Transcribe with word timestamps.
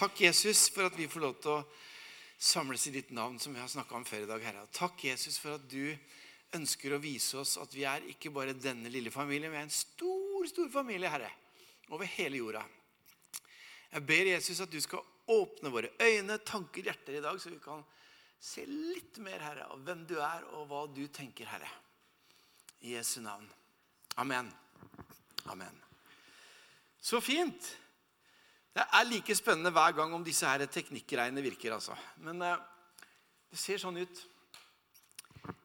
Takk, 0.00 0.20
Jesus, 0.20 0.70
for 0.72 0.86
at 0.88 0.94
vi 0.96 1.04
får 1.12 1.20
lov 1.20 1.34
til 1.44 1.50
å 1.52 1.64
samles 2.40 2.86
i 2.88 2.92
ditt 2.94 3.10
navn, 3.12 3.34
som 3.36 3.52
vi 3.52 3.60
har 3.60 3.68
snakka 3.68 3.98
om 3.98 4.04
før 4.08 4.22
i 4.24 4.28
dag, 4.30 4.44
Herre. 4.46 4.62
Takk, 4.72 5.02
Jesus, 5.04 5.36
for 5.36 5.58
at 5.58 5.66
du 5.68 5.92
ønsker 6.56 6.94
å 6.96 7.00
vise 7.02 7.36
oss 7.36 7.58
at 7.60 7.74
vi 7.76 7.84
er 7.84 8.06
ikke 8.08 8.32
bare 8.32 8.54
denne 8.56 8.88
lille 8.88 9.12
familien, 9.12 9.52
vi 9.52 9.58
er 9.60 9.66
en 9.66 9.74
stor, 9.74 10.46
stor 10.48 10.70
familie, 10.72 11.10
Herre, 11.12 11.28
over 11.92 12.08
hele 12.14 12.40
jorda. 12.40 12.62
Jeg 13.90 14.06
ber 14.08 14.30
Jesus 14.30 14.62
at 14.64 14.72
du 14.72 14.78
skal 14.80 15.04
åpne 15.36 15.74
våre 15.74 15.92
øyne, 16.00 16.38
tanker, 16.48 16.88
hjerter 16.88 17.18
i 17.18 17.22
dag, 17.26 17.36
så 17.36 17.52
vi 17.52 17.60
kan 17.60 17.84
se 18.40 18.64
litt 18.64 19.20
mer, 19.20 19.44
Herre, 19.50 19.68
av 19.68 19.84
hvem 19.84 20.06
du 20.08 20.16
er, 20.16 20.48
og 20.56 20.64
hva 20.72 20.86
du 20.88 21.02
tenker, 21.12 21.52
Herre. 21.52 21.68
I 22.88 22.96
Jesu 22.96 23.18
navn. 23.20 23.44
Amen. 24.16 24.48
Amen. 25.52 25.76
Så 27.04 27.20
fint. 27.20 27.74
Det 28.70 28.84
er 28.86 29.08
like 29.08 29.34
spennende 29.34 29.72
hver 29.74 29.94
gang 29.98 30.12
om 30.14 30.24
disse 30.24 30.46
her 30.46 30.62
teknikkgreiene 30.70 31.42
virker. 31.42 31.74
altså. 31.74 31.96
Men 32.22 32.42
eh, 32.46 32.58
det 33.50 33.58
ser 33.58 33.80
sånn 33.82 33.98
ut. 33.98 34.20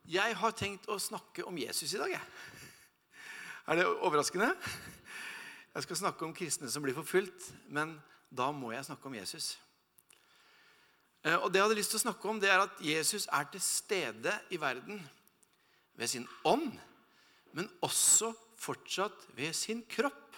Jeg 0.09 0.37
har 0.37 0.55
tenkt 0.57 0.89
å 0.89 0.97
snakke 1.01 1.45
om 1.45 1.57
Jesus 1.57 1.93
i 1.93 2.01
dag. 2.01 2.15
Jeg. 2.15 2.21
Er 3.69 3.79
det 3.79 3.85
overraskende? 3.89 4.51
Jeg 5.75 5.85
skal 5.85 5.99
snakke 5.99 6.25
om 6.25 6.33
kristne 6.33 6.69
som 6.71 6.83
blir 6.85 6.95
forfulgt, 6.97 7.49
men 7.73 7.95
da 8.29 8.51
må 8.53 8.69
jeg 8.71 8.85
snakke 8.87 9.09
om 9.09 9.17
Jesus. 9.17 9.55
Eh, 11.25 11.35
og 11.35 11.49
det 11.51 11.59
jeg 11.59 11.65
hadde 11.65 11.77
lyst 11.77 11.93
til 11.93 11.99
å 12.01 12.05
snakke 12.07 12.29
om, 12.29 12.39
det 12.41 12.49
er 12.53 12.63
at 12.63 12.81
Jesus 12.81 13.27
er 13.33 13.49
til 13.51 13.61
stede 13.65 14.33
i 14.53 14.59
verden 14.61 15.01
ved 15.97 16.09
sin 16.09 16.25
ånd, 16.45 16.71
men 17.57 17.69
også 17.85 18.31
fortsatt 18.61 19.27
ved 19.37 19.53
sin 19.57 19.83
kropp. 19.89 20.37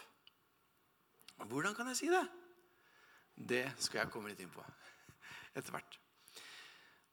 Hvordan 1.48 1.76
kan 1.78 1.92
jeg 1.92 2.00
si 2.02 2.12
det? 2.12 2.26
Det 3.38 3.64
skal 3.78 4.02
jeg 4.02 4.12
komme 4.12 4.32
litt 4.32 4.42
inn 4.42 4.52
på 4.54 4.64
etter 5.58 5.74
hvert. 5.74 5.98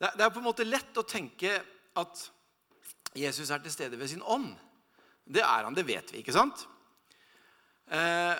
Det 0.00 0.24
er 0.24 0.32
på 0.32 0.40
en 0.40 0.48
måte 0.48 0.66
lett 0.66 0.96
å 1.00 1.06
tenke 1.06 1.52
at 2.00 2.22
Jesus 3.14 3.52
er 3.52 3.62
til 3.62 3.72
stede 3.72 3.98
ved 4.00 4.10
sin 4.10 4.24
ånd. 4.24 4.50
Det 5.24 5.44
er 5.44 5.64
han, 5.64 5.76
det 5.76 5.86
vet 5.88 6.10
vi, 6.12 6.20
ikke 6.20 6.34
sant? 6.34 6.64
Eh, 7.92 8.36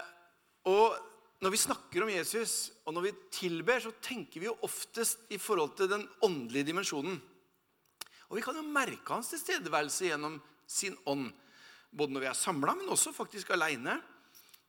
og 0.69 0.97
når 1.45 1.53
vi 1.53 1.61
snakker 1.61 2.05
om 2.05 2.11
Jesus, 2.11 2.73
og 2.85 2.97
når 2.97 3.07
vi 3.07 3.13
tilber, 3.37 3.81
så 3.81 3.93
tenker 4.03 4.43
vi 4.43 4.49
jo 4.49 4.59
oftest 4.67 5.27
i 5.33 5.39
forhold 5.41 5.77
til 5.79 5.91
den 5.93 6.05
åndelige 6.25 6.71
dimensjonen. 6.71 7.19
Og 8.29 8.39
vi 8.39 8.45
kan 8.45 8.57
jo 8.57 8.65
merke 8.67 9.13
hans 9.13 9.31
tilstedeværelse 9.33 10.09
gjennom 10.09 10.39
sin 10.67 10.97
ånd. 11.07 11.31
Både 11.95 12.17
når 12.17 12.25
vi 12.25 12.31
er 12.33 12.39
samla, 12.39 12.75
men 12.79 12.91
også 12.91 13.13
faktisk 13.15 13.53
aleine. 13.55 13.99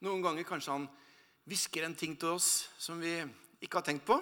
Noen 0.05 0.23
ganger 0.23 0.47
kanskje 0.47 0.75
han 0.75 0.89
hvisker 1.45 1.85
en 1.85 1.95
ting 1.97 2.15
til 2.17 2.35
oss 2.35 2.67
som 2.81 2.99
vi 3.01 3.13
ikke 3.61 3.79
har 3.79 3.85
tenkt 3.85 4.05
på. 4.07 4.17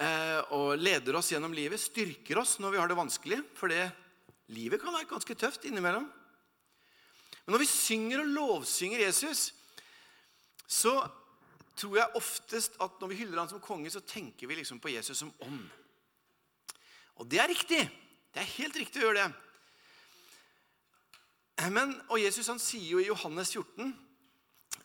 Eh, 0.00 0.40
og 0.56 0.80
leder 0.80 1.16
oss 1.18 1.30
gjennom 1.32 1.54
livet, 1.56 1.80
styrker 1.80 2.40
oss 2.40 2.58
når 2.60 2.74
vi 2.74 2.80
har 2.80 2.88
det 2.90 2.98
vanskelig. 2.98 3.40
For 3.56 3.72
det, 3.72 3.88
livet 4.52 4.80
kan 4.80 4.94
være 4.94 5.08
ganske 5.10 5.36
tøft 5.36 5.66
innimellom. 5.68 6.06
Men 7.44 7.56
når 7.56 7.64
vi 7.64 7.70
synger 7.72 8.22
og 8.22 8.32
lovsynger 8.36 9.04
Jesus, 9.04 9.50
så 10.68 10.94
tror 11.80 11.96
jeg 11.96 12.16
oftest 12.20 12.76
at 12.80 13.00
når 13.00 13.12
vi 13.12 13.20
hyller 13.22 13.40
han 13.40 13.50
som 13.50 13.62
konge, 13.64 13.90
så 13.92 14.04
tenker 14.04 14.48
vi 14.48 14.60
liksom 14.60 14.80
på 14.80 14.92
Jesus 14.92 15.18
som 15.22 15.32
ånd. 15.44 15.64
Og 17.20 17.28
det 17.28 17.40
er 17.40 17.52
riktig. 17.52 17.80
Det 18.32 18.40
er 18.40 18.54
helt 18.56 18.76
riktig 18.76 19.00
å 19.00 19.08
gjøre 19.08 19.24
det. 19.24 19.30
Men, 21.72 21.92
og 22.08 22.20
Jesus 22.20 22.48
han 22.48 22.60
sier 22.62 22.94
jo 22.94 23.00
i 23.02 23.08
Johannes 23.10 23.50
14 23.52 23.90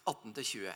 18-20. 0.06 0.74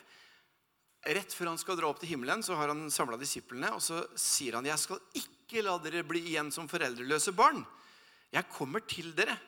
Rett 1.09 1.33
før 1.33 1.53
han 1.53 1.59
skal 1.61 1.77
dra 1.79 1.89
opp 1.89 2.01
til 2.01 2.11
himmelen, 2.11 2.43
så 2.43 2.57
har 2.59 2.71
han 2.73 2.89
samla 2.91 3.17
disiplene. 3.19 3.71
Og 3.75 3.81
så 3.81 4.03
sier 4.19 4.57
han, 4.57 4.65
'Jeg 4.65 4.79
skal 4.79 4.99
ikke 5.15 5.63
la 5.63 5.77
dere 5.77 6.03
bli 6.03 6.19
igjen 6.33 6.51
som 6.51 6.67
foreldreløse 6.67 7.31
barn.' 7.31 7.65
'Jeg 8.31 8.49
kommer 8.51 8.79
til 8.79 9.13
dere.' 9.15 9.39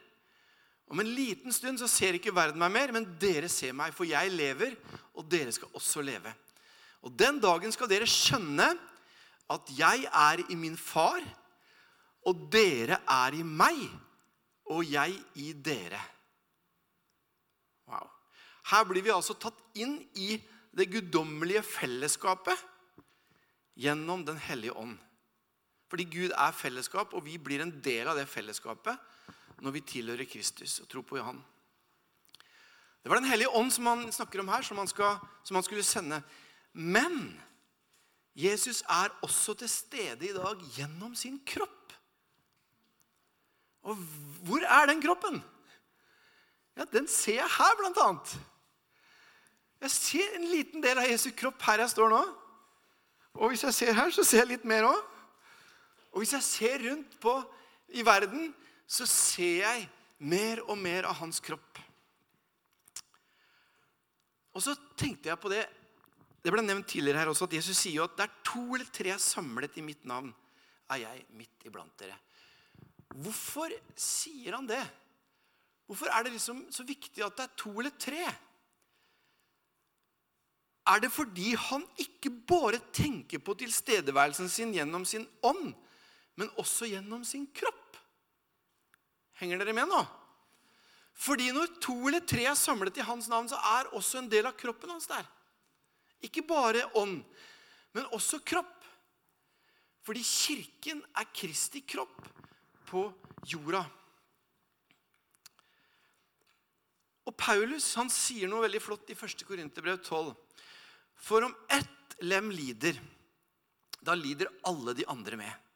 Om 0.91 0.99
en 0.99 1.15
liten 1.15 1.53
stund 1.53 1.79
så 1.79 1.87
ser 1.87 2.17
ikke 2.17 2.35
verden 2.35 2.59
meg 2.59 2.71
mer, 2.71 2.91
men 2.91 3.05
dere 3.19 3.47
ser 3.47 3.71
meg, 3.71 3.93
for 3.93 4.03
jeg 4.03 4.31
lever, 4.31 4.75
og 5.15 5.23
dere 5.31 5.51
skal 5.51 5.69
også 5.73 6.03
leve. 6.03 6.33
Og 7.01 7.13
den 7.15 7.39
dagen 7.39 7.71
skal 7.71 7.87
dere 7.87 8.07
skjønne 8.09 8.67
at 9.51 9.71
jeg 9.71 10.03
er 10.11 10.43
i 10.51 10.55
min 10.55 10.75
far, 10.77 11.23
og 12.27 12.51
dere 12.51 12.99
er 13.07 13.37
i 13.39 13.43
meg, 13.43 13.79
og 14.67 14.83
jeg 14.83 15.15
i 15.35 15.53
dere. 15.53 16.01
Her 18.69 18.85
blir 18.85 19.03
vi 19.05 19.13
altså 19.13 19.33
tatt 19.33 19.57
inn 19.73 19.97
i 20.13 20.35
det 20.77 20.87
guddommelige 20.91 21.63
fellesskapet 21.65 22.67
gjennom 23.81 24.25
Den 24.25 24.37
hellige 24.37 24.75
ånd. 24.77 24.97
Fordi 25.91 26.05
Gud 26.07 26.31
er 26.31 26.55
fellesskap, 26.55 27.13
og 27.13 27.25
vi 27.25 27.37
blir 27.37 27.63
en 27.63 27.73
del 27.83 28.07
av 28.07 28.15
det 28.15 28.29
fellesskapet 28.31 28.95
når 29.61 29.75
vi 29.75 29.83
tilhører 29.85 30.29
Kristus 30.29 30.79
og 30.79 30.87
tror 30.89 31.03
på 31.05 31.19
Han. 31.21 31.41
Det 33.03 33.09
var 33.09 33.17
Den 33.19 33.29
hellige 33.29 33.49
ånd 33.49 33.73
som 33.73 33.85
han 33.89 34.11
snakker 34.13 34.39
om 34.39 34.47
her, 34.47 34.61
som 34.61 34.77
han, 34.77 34.87
skal, 34.87 35.17
som 35.43 35.57
han 35.57 35.65
skulle 35.65 35.83
sende. 35.83 36.21
Men 36.73 37.39
Jesus 38.37 38.83
er 38.87 39.09
også 39.25 39.55
til 39.57 39.69
stede 39.69 40.29
i 40.29 40.35
dag 40.35 40.61
gjennom 40.77 41.15
sin 41.15 41.39
kropp. 41.45 41.93
Og 43.81 43.97
hvor 44.45 44.61
er 44.61 44.85
den 44.85 45.01
kroppen? 45.01 45.41
Ja, 46.77 46.85
Den 46.85 47.07
ser 47.07 47.41
jeg 47.41 47.49
her, 47.57 47.77
blant 47.79 47.97
annet. 48.05 48.35
Jeg 49.81 49.93
ser 49.95 50.35
en 50.37 50.45
liten 50.51 50.83
del 50.83 50.99
av 51.01 51.09
Jesu 51.09 51.31
kropp 51.33 51.61
her 51.65 51.81
jeg 51.81 51.93
står 51.95 52.11
nå. 52.13 52.21
Og 53.39 53.53
hvis 53.53 53.63
jeg 53.65 53.77
ser 53.77 53.95
her, 53.97 54.11
så 54.13 54.25
ser 54.27 54.43
jeg 54.43 54.53
litt 54.53 54.67
mer 54.67 54.85
òg. 54.89 54.99
Og 56.11 56.21
hvis 56.21 56.35
jeg 56.35 56.45
ser 56.45 56.83
rundt 56.85 57.15
på 57.23 57.33
i 57.95 58.03
verden, 58.05 58.51
så 58.85 59.07
ser 59.09 59.63
jeg 59.63 59.87
mer 60.21 60.61
og 60.67 60.77
mer 60.77 61.07
av 61.09 61.17
hans 61.21 61.39
kropp. 61.43 61.79
Og 64.51 64.63
så 64.63 64.75
tenkte 64.99 65.31
jeg 65.31 65.39
på 65.39 65.51
det 65.51 65.63
Det 66.41 66.51
ble 66.51 66.63
nevnt 66.65 66.87
tidligere 66.89 67.21
her 67.21 67.29
også 67.31 67.45
at 67.45 67.53
Jesus 67.53 67.77
sier 67.77 67.99
jo 67.99 68.05
at 68.07 68.15
det 68.17 68.25
er 68.25 68.39
to 68.43 68.63
eller 68.73 68.87
tre 68.89 69.13
samlet 69.21 69.75
i 69.77 69.83
mitt 69.85 70.07
navn, 70.09 70.31
er 70.89 71.03
jeg 71.03 71.19
midt 71.37 71.67
iblant 71.69 71.93
dere. 72.01 72.15
Hvorfor 73.13 73.69
sier 73.93 74.57
han 74.57 74.65
det? 74.65 74.81
Hvorfor 75.85 76.09
er 76.09 76.25
det 76.25 76.33
liksom 76.33 76.63
så 76.73 76.81
viktig 76.87 77.21
at 77.21 77.37
det 77.37 77.45
er 77.45 77.53
to 77.61 77.75
eller 77.77 77.93
tre? 77.93 78.25
Er 80.91 81.03
det 81.03 81.11
fordi 81.13 81.53
han 81.57 81.83
ikke 82.01 82.31
bare 82.47 82.79
tenker 82.93 83.41
på 83.43 83.55
tilstedeværelsen 83.59 84.49
sin 84.51 84.73
gjennom 84.75 85.05
sin 85.07 85.27
ånd, 85.45 85.73
men 86.39 86.51
også 86.61 86.89
gjennom 86.89 87.23
sin 87.27 87.45
kropp. 87.55 87.99
Henger 89.41 89.61
dere 89.61 89.75
med 89.75 89.89
nå? 89.89 90.01
Fordi 91.21 91.51
når 91.53 91.75
to 91.83 91.95
eller 92.09 92.23
tre 92.25 92.45
er 92.49 92.57
samlet 92.57 92.97
i 92.97 93.05
hans 93.05 93.27
navn, 93.29 93.49
så 93.49 93.59
er 93.77 93.91
også 93.95 94.21
en 94.21 94.29
del 94.31 94.47
av 94.49 94.57
kroppen 94.57 94.93
hans 94.93 95.09
der. 95.09 95.25
Ikke 96.21 96.43
bare 96.45 96.85
ånd, 96.97 97.21
men 97.93 98.13
også 98.15 98.41
kropp. 98.45 98.77
Fordi 100.05 100.23
kirken 100.25 101.01
er 101.17 101.29
Kristi 101.33 101.83
kropp 101.85 102.23
på 102.89 103.05
jorda. 103.45 103.83
Og 107.29 107.35
Paulus 107.37 107.91
han 107.99 108.09
sier 108.09 108.49
noe 108.49 108.65
veldig 108.65 108.81
flott 108.81 109.11
i 109.13 109.17
1. 109.17 109.45
Korinterbrev 109.45 110.01
12. 110.01 110.33
For 111.21 111.45
om 111.45 111.55
ett 111.69 112.15
lem 112.25 112.49
lider, 112.53 112.97
da 114.01 114.15
lider 114.17 114.49
alle 114.67 114.95
de 114.97 115.05
andre 115.09 115.37
med. 115.37 115.67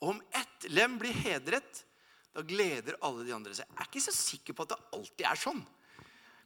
Og 0.00 0.14
om 0.14 0.22
ett 0.36 0.66
lem 0.72 0.98
blir 1.00 1.16
hedret, 1.24 1.84
da 2.36 2.44
gleder 2.46 2.98
alle 3.04 3.24
de 3.26 3.34
andre 3.34 3.54
seg. 3.56 3.68
Jeg 3.68 3.80
er 3.80 3.88
ikke 3.88 4.04
så 4.04 4.14
sikker 4.14 4.56
på 4.56 4.66
at 4.66 4.74
det 4.74 4.82
alltid 4.96 5.24
er 5.26 5.40
sånn. 5.40 5.62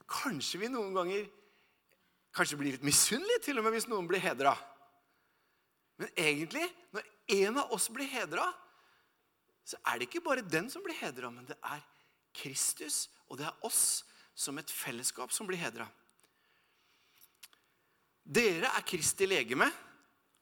Kanskje 0.09 0.61
vi 0.63 0.71
noen 0.71 0.95
ganger 0.95 1.27
kanskje 2.35 2.57
blir 2.59 2.75
litt 2.75 2.85
misunnelige 2.85 3.45
til 3.47 3.59
og 3.59 3.67
med 3.67 3.75
hvis 3.75 3.87
noen 3.91 4.07
blir 4.09 4.23
hedra. 4.23 4.55
Men 6.01 6.11
egentlig, 6.19 6.65
når 6.91 7.05
en 7.37 7.59
av 7.61 7.75
oss 7.75 7.87
blir 7.93 8.09
hedra, 8.11 8.47
så 9.65 9.79
er 9.87 9.99
det 9.99 10.09
ikke 10.09 10.25
bare 10.25 10.43
den 10.45 10.67
som 10.69 10.83
blir 10.85 10.97
hedra, 10.99 11.31
men 11.31 11.47
det 11.47 11.55
er 11.63 11.83
Kristus, 12.35 13.05
og 13.29 13.39
det 13.39 13.47
er 13.47 13.65
oss 13.65 14.03
som 14.35 14.57
et 14.59 14.71
fellesskap 14.71 15.31
som 15.33 15.47
blir 15.47 15.61
hedra. 15.61 15.87
Dere 18.25 18.71
er 18.73 18.85
Kristi 18.87 19.27
legeme, 19.29 19.67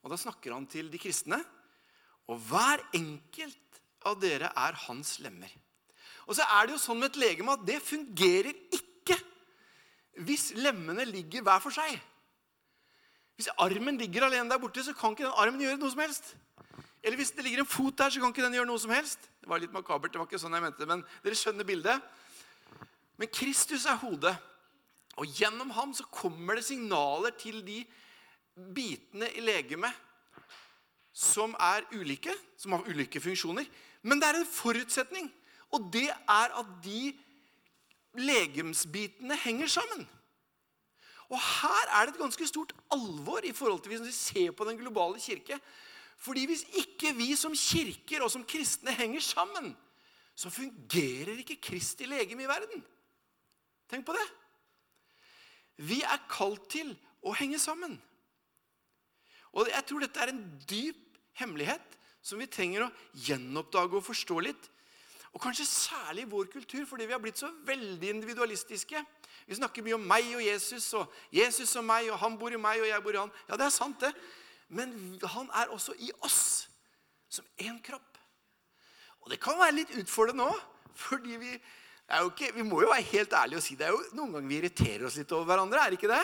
og 0.03 0.12
da 0.12 0.19
snakker 0.19 0.56
han 0.56 0.65
til 0.71 0.88
de 0.91 1.00
kristne. 1.01 1.39
Og 2.31 2.39
hver 2.47 2.80
enkelt 2.95 3.81
av 4.07 4.15
dere 4.19 4.51
er 4.56 4.80
hans 4.85 5.18
lemmer. 5.24 5.51
Og 6.27 6.38
så 6.38 6.45
er 6.47 6.68
det 6.68 6.77
jo 6.77 6.81
sånn 6.81 7.01
med 7.01 7.12
et 7.12 7.19
legeme 7.19 7.56
at 7.56 7.65
det 7.68 7.81
fungerer 7.83 8.53
ikke 8.71 9.18
hvis 10.24 10.51
lemmene 10.56 11.06
ligger 11.09 11.44
hver 11.44 11.59
for 11.63 11.74
seg. 11.74 11.97
Hvis 13.35 13.50
armen 13.57 13.97
ligger 13.97 14.27
alene 14.27 14.51
der 14.51 14.62
borte, 14.62 14.83
så 14.85 14.94
kan 14.95 15.15
ikke 15.15 15.25
den 15.25 15.39
armen 15.41 15.62
gjøre 15.63 15.80
noe 15.81 15.91
som 15.91 16.03
helst. 16.03 16.35
Eller 17.03 17.19
hvis 17.19 17.33
det 17.35 17.44
ligger 17.44 17.63
en 17.63 17.68
fot 17.68 17.97
der, 17.97 18.13
så 18.13 18.21
kan 18.21 18.31
ikke 18.31 18.45
den 18.45 18.56
gjøre 18.59 18.69
noe 18.69 18.80
som 18.80 18.94
helst. 18.94 19.25
Det 19.41 19.50
var 19.50 19.59
litt 19.59 19.74
makabert, 19.74 20.13
det 20.13 20.21
var 20.21 20.30
ikke 20.30 20.39
sånn 20.39 20.53
jeg 20.56 20.63
mente, 20.63 20.80
det, 20.80 20.88
men 20.88 21.01
dere 21.25 21.39
skjønner 21.39 21.68
bildet. 21.68 22.06
Men 23.19 23.31
Kristus 23.33 23.88
er 23.89 24.00
hodet. 24.00 24.35
Og 25.21 25.30
gjennom 25.30 25.69
ham 25.75 25.94
så 25.94 26.06
kommer 26.10 26.57
det 26.57 26.65
signaler 26.65 27.36
til 27.38 27.62
de 27.65 27.83
bitene 28.74 29.30
i 29.38 29.44
legemet 29.45 29.94
som 31.13 31.54
er 31.62 31.86
ulike, 31.94 32.33
som 32.57 32.74
har 32.74 32.88
ulike 32.89 33.21
funksjoner. 33.21 33.68
Men 34.01 34.19
det 34.19 34.30
er 34.30 34.39
en 34.39 34.50
forutsetning, 34.50 35.30
og 35.71 35.86
det 35.94 36.10
er 36.10 36.57
at 36.57 36.74
de 36.83 37.13
legemsbitene 38.18 39.38
henger 39.45 39.69
sammen. 39.69 40.07
Og 41.30 41.39
her 41.39 41.94
er 41.98 42.06
det 42.06 42.16
et 42.16 42.21
ganske 42.21 42.48
stort 42.48 42.74
alvor 42.94 43.45
i 43.45 43.54
forhold 43.56 43.81
til 43.81 43.94
hvis 43.94 44.07
vi 44.07 44.12
ser 44.12 44.51
på 44.51 44.66
den 44.68 44.77
globale 44.77 45.21
kirke. 45.21 45.59
Fordi 46.18 46.45
hvis 46.45 46.66
ikke 46.77 47.13
vi 47.18 47.36
som 47.36 47.56
kirker 47.57 48.24
og 48.24 48.31
som 48.31 48.45
kristne 48.45 48.94
henger 48.94 49.21
sammen, 49.21 49.74
så 50.36 50.50
fungerer 50.50 51.38
ikke 51.38 51.62
Kristi 51.62 52.06
legeme 52.06 52.44
i 52.44 52.50
verden. 52.50 52.83
Tenk 53.89 54.06
på 54.06 54.13
det. 54.13 54.27
Vi 55.78 56.02
er 56.06 56.28
kalt 56.30 56.68
til 56.72 56.94
å 57.24 57.34
henge 57.38 57.60
sammen. 57.62 57.98
Og 59.54 59.70
jeg 59.70 59.86
tror 59.88 60.04
dette 60.04 60.22
er 60.22 60.34
en 60.34 60.44
dyp 60.70 61.18
hemmelighet 61.40 61.98
som 62.24 62.40
vi 62.42 62.48
trenger 62.50 62.86
å 62.86 62.94
gjenoppdage 63.25 64.00
og 64.00 64.06
forstå 64.06 64.38
litt. 64.46 64.70
Og 65.34 65.42
kanskje 65.42 65.66
særlig 65.66 66.28
i 66.28 66.30
vår 66.30 66.50
kultur, 66.54 66.86
fordi 66.86 67.08
vi 67.10 67.16
har 67.16 67.22
blitt 67.22 67.42
så 67.42 67.50
veldig 67.66 68.10
individualistiske. 68.10 69.02
Vi 69.48 69.58
snakker 69.58 69.86
mye 69.86 69.98
om 69.98 70.06
meg 70.08 70.30
og 70.38 70.44
Jesus, 70.46 70.92
og 70.98 71.14
Jesus 71.34 71.74
og 71.80 71.88
meg, 71.88 72.12
og 72.14 72.19
han 72.22 72.38
bor 72.40 72.54
i 72.54 72.62
meg, 72.62 72.84
og 72.84 72.90
jeg 72.90 73.04
bor 73.04 73.18
i 73.18 73.22
han. 73.22 73.34
Ja, 73.50 73.58
det 73.58 73.66
er 73.66 73.74
sant, 73.74 73.98
det. 74.04 74.14
Men 74.74 74.94
han 75.36 75.50
er 75.58 75.74
også 75.74 75.98
i 76.00 76.12
oss, 76.22 76.69
som 77.34 77.46
én 77.58 77.81
kropp. 77.84 78.19
Og 79.24 79.34
det 79.34 79.42
kan 79.42 79.58
være 79.58 79.80
litt 79.80 79.96
utfordrende 80.04 80.46
òg, 80.52 80.62
fordi 81.02 81.40
vi, 81.42 81.52
ikke, 82.12 82.52
vi 82.56 82.64
må 82.68 82.82
jo 82.84 82.92
være 82.92 83.06
helt 83.14 83.34
ærlige 83.34 83.60
og 83.60 83.64
si 83.66 83.76
det 83.80 83.88
er 83.88 83.94
jo 83.96 84.02
noen 84.18 84.36
ganger 84.36 84.50
vi 84.50 84.58
irriterer 84.60 85.06
oss 85.08 85.18
litt 85.18 85.32
over 85.32 85.46
hverandre. 85.50 85.80
er 85.80 85.94
det 85.94 86.00
ikke 86.00 86.12
det? 86.12 86.24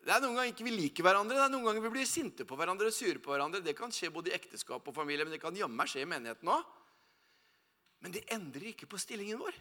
Det 0.00 0.12
er 0.14 0.22
Noen 0.24 0.38
ganger 0.38 0.52
ikke 0.54 0.64
vi 0.64 0.72
liker 0.72 1.04
hverandre, 1.04 1.36
det 1.36 1.44
er 1.44 1.52
noen 1.52 1.66
ganger 1.66 1.84
vi 1.84 1.92
blir 1.92 2.08
sinte 2.08 2.46
på 2.48 2.56
hverandre 2.56 2.88
og 2.88 2.94
sure 2.96 3.20
på 3.20 3.34
hverandre. 3.34 3.60
Det 3.60 3.76
kan 3.76 3.92
skje 3.92 4.08
både 4.12 4.30
i 4.30 4.36
ekteskap 4.36 4.86
og 4.88 4.96
familie, 4.96 5.26
men 5.26 5.34
det 5.34 5.42
kan 5.42 5.56
jammen 5.56 5.90
skje 5.90 6.06
i 6.06 6.08
menigheten 6.08 6.48
òg. 6.48 6.62
Men 8.00 8.14
det 8.14 8.24
endrer 8.32 8.70
ikke 8.70 8.88
på 8.88 9.00
stillingen 9.00 9.40
vår. 9.42 9.58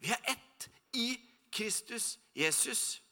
Vi 0.00 0.14
er 0.14 0.32
ett 0.32 0.68
i 0.96 1.10
Kristus 1.52 2.14
Jesus. 2.32 3.02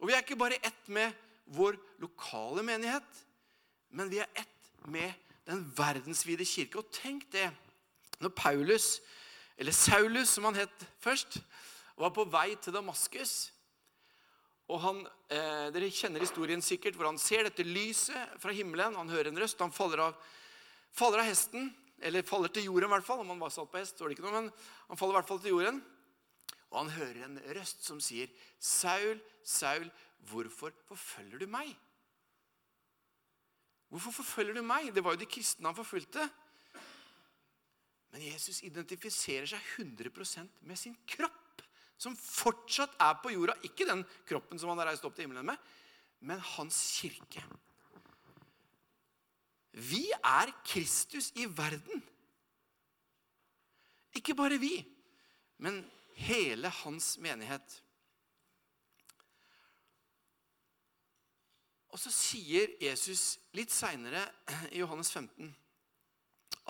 Og 0.00 0.08
vi 0.08 0.16
er 0.16 0.24
ikke 0.24 0.40
bare 0.40 0.60
ett 0.64 0.88
med 0.88 1.12
vår 1.52 1.76
lokale 2.00 2.64
menighet, 2.64 3.20
men 3.92 4.08
vi 4.08 4.22
er 4.24 4.30
ett 4.32 4.88
med 4.88 5.12
den 5.44 5.60
verdensvide 5.76 6.46
kirke. 6.48 6.80
Og 6.80 6.88
tenk 6.92 7.28
det, 7.32 7.50
når 8.20 8.32
Paulus, 8.32 8.98
eller 9.58 9.72
Saulus 9.72 10.34
som 10.34 10.44
han 10.48 10.58
het 10.58 10.86
først, 11.02 11.38
var 11.96 12.10
på 12.10 12.24
vei 12.26 12.56
til 12.58 12.74
Damaskus 12.74 13.54
og 14.72 14.80
han, 14.80 15.00
eh, 15.28 15.70
Dere 15.74 15.90
kjenner 15.92 16.22
historien 16.24 16.62
sikkert, 16.64 16.96
hvor 16.96 17.10
han 17.10 17.18
ser 17.18 17.44
dette 17.44 17.66
lyset 17.66 18.40
fra 18.40 18.52
himmelen. 18.52 18.96
Han 18.96 19.08
hører 19.08 19.28
en 19.28 19.40
røst. 19.40 19.60
Han 19.60 19.72
faller 19.72 20.00
av, 20.00 20.14
faller 20.90 21.20
av 21.20 21.28
hesten, 21.28 21.74
eller 22.00 22.22
faller 22.22 22.48
til 22.48 22.64
jorden 22.64 22.88
i 22.88 22.94
hvert 22.94 23.04
fall. 23.04 23.20
Om 23.20 23.34
han 23.34 23.42
var 23.42 23.50
satt 23.50 23.70
på 23.70 23.78
hest, 23.78 23.96
står 23.96 24.08
det 24.08 24.16
ikke 24.16 24.24
noe, 24.24 24.40
men 24.40 24.52
han 24.88 24.96
faller 24.96 25.14
i 25.14 25.18
hvert 25.20 25.28
fall 25.28 25.40
til 25.40 25.52
jorden. 25.52 25.82
Og 26.72 26.78
han 26.80 26.94
hører 26.96 27.24
en 27.24 27.40
røst 27.54 27.84
som 27.84 28.00
sier, 28.00 28.28
'Saul, 28.58 29.20
Saul, 29.44 29.90
hvorfor 30.26 30.72
forfølger 30.88 31.38
du 31.38 31.46
meg?' 31.46 31.76
Hvorfor 33.90 34.10
forfølger 34.10 34.54
du 34.54 34.62
meg? 34.62 34.92
Det 34.94 35.04
var 35.04 35.12
jo 35.12 35.22
de 35.22 35.26
kristne 35.26 35.68
han 35.68 35.76
forfulgte. 35.76 36.24
Men 38.14 38.22
Jesus 38.22 38.60
identifiserer 38.62 39.48
seg 39.50 39.70
100% 39.82 40.62
med 40.70 40.78
sin 40.78 40.94
kropp 41.10 41.64
som 41.98 42.14
fortsatt 42.14 42.94
er 43.02 43.16
på 43.18 43.32
jorda. 43.34 43.56
Ikke 43.66 43.88
den 43.88 44.04
kroppen 44.28 44.60
som 44.60 44.70
han 44.70 44.78
har 44.78 44.92
reist 44.92 45.06
opp 45.06 45.16
til 45.16 45.26
himmelen 45.26 45.48
med, 45.48 45.58
men 46.22 46.38
hans 46.54 46.78
kirke. 47.00 47.42
Vi 49.74 50.04
er 50.14 50.52
Kristus 50.62 51.32
i 51.34 51.48
verden. 51.50 52.04
Ikke 54.14 54.38
bare 54.38 54.60
vi, 54.62 54.76
men 55.58 55.82
hele 56.14 56.70
hans 56.84 57.16
menighet. 57.18 57.80
Og 61.90 61.98
så 61.98 62.14
sier 62.14 62.78
Jesus 62.78 63.40
litt 63.58 63.74
seinere 63.74 64.22
i 64.70 64.78
Johannes 64.78 65.10
15, 65.10 65.50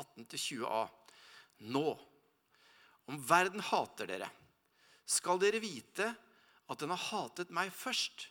18-20a 0.01 0.85
Nå, 1.59 1.95
om 3.07 3.21
verden 3.29 3.63
hater 3.63 4.09
dere 4.09 4.31
skal 5.05 5.41
dere 5.41 5.61
vite 5.61 6.07
at 6.73 6.81
den 6.81 6.93
har 6.95 7.03
hatet 7.11 7.53
meg 7.55 7.73
først. 7.75 8.29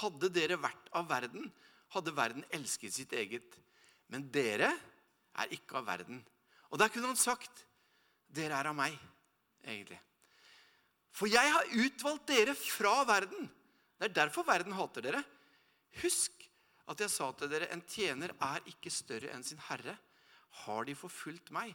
Hadde 0.00 0.28
dere 0.32 0.60
vært 0.60 0.90
av 0.96 1.08
verden, 1.10 1.48
hadde 1.94 2.14
verden 2.14 2.44
elsket 2.54 2.94
sitt 2.94 3.14
eget. 3.16 3.56
Men 4.12 4.28
dere 4.32 4.68
er 5.40 5.54
ikke 5.56 5.80
av 5.80 5.88
verden. 5.88 6.20
Og 6.70 6.78
der 6.78 6.92
kunne 6.92 7.10
han 7.10 7.18
sagt, 7.18 7.64
dere 8.30 8.58
er 8.60 8.70
av 8.70 8.76
meg, 8.76 8.94
egentlig. 9.64 9.98
For 11.10 11.30
jeg 11.30 11.50
har 11.50 11.72
utvalgt 11.82 12.28
dere 12.30 12.54
fra 12.54 13.00
verden. 13.08 13.48
Det 13.98 14.10
er 14.10 14.18
derfor 14.20 14.46
verden 14.46 14.76
hater 14.76 15.04
dere. 15.04 15.22
Husk 16.02 16.46
at 16.90 17.02
jeg 17.02 17.12
sa 17.12 17.30
til 17.34 17.50
dere, 17.50 17.70
en 17.74 17.82
tjener 17.86 18.34
er 18.36 18.70
ikke 18.70 18.92
større 18.92 19.32
enn 19.34 19.44
sin 19.46 19.60
herre. 19.68 19.96
Har 20.64 20.84
de 20.84 20.94
forfulgt 20.98 21.50
meg, 21.54 21.74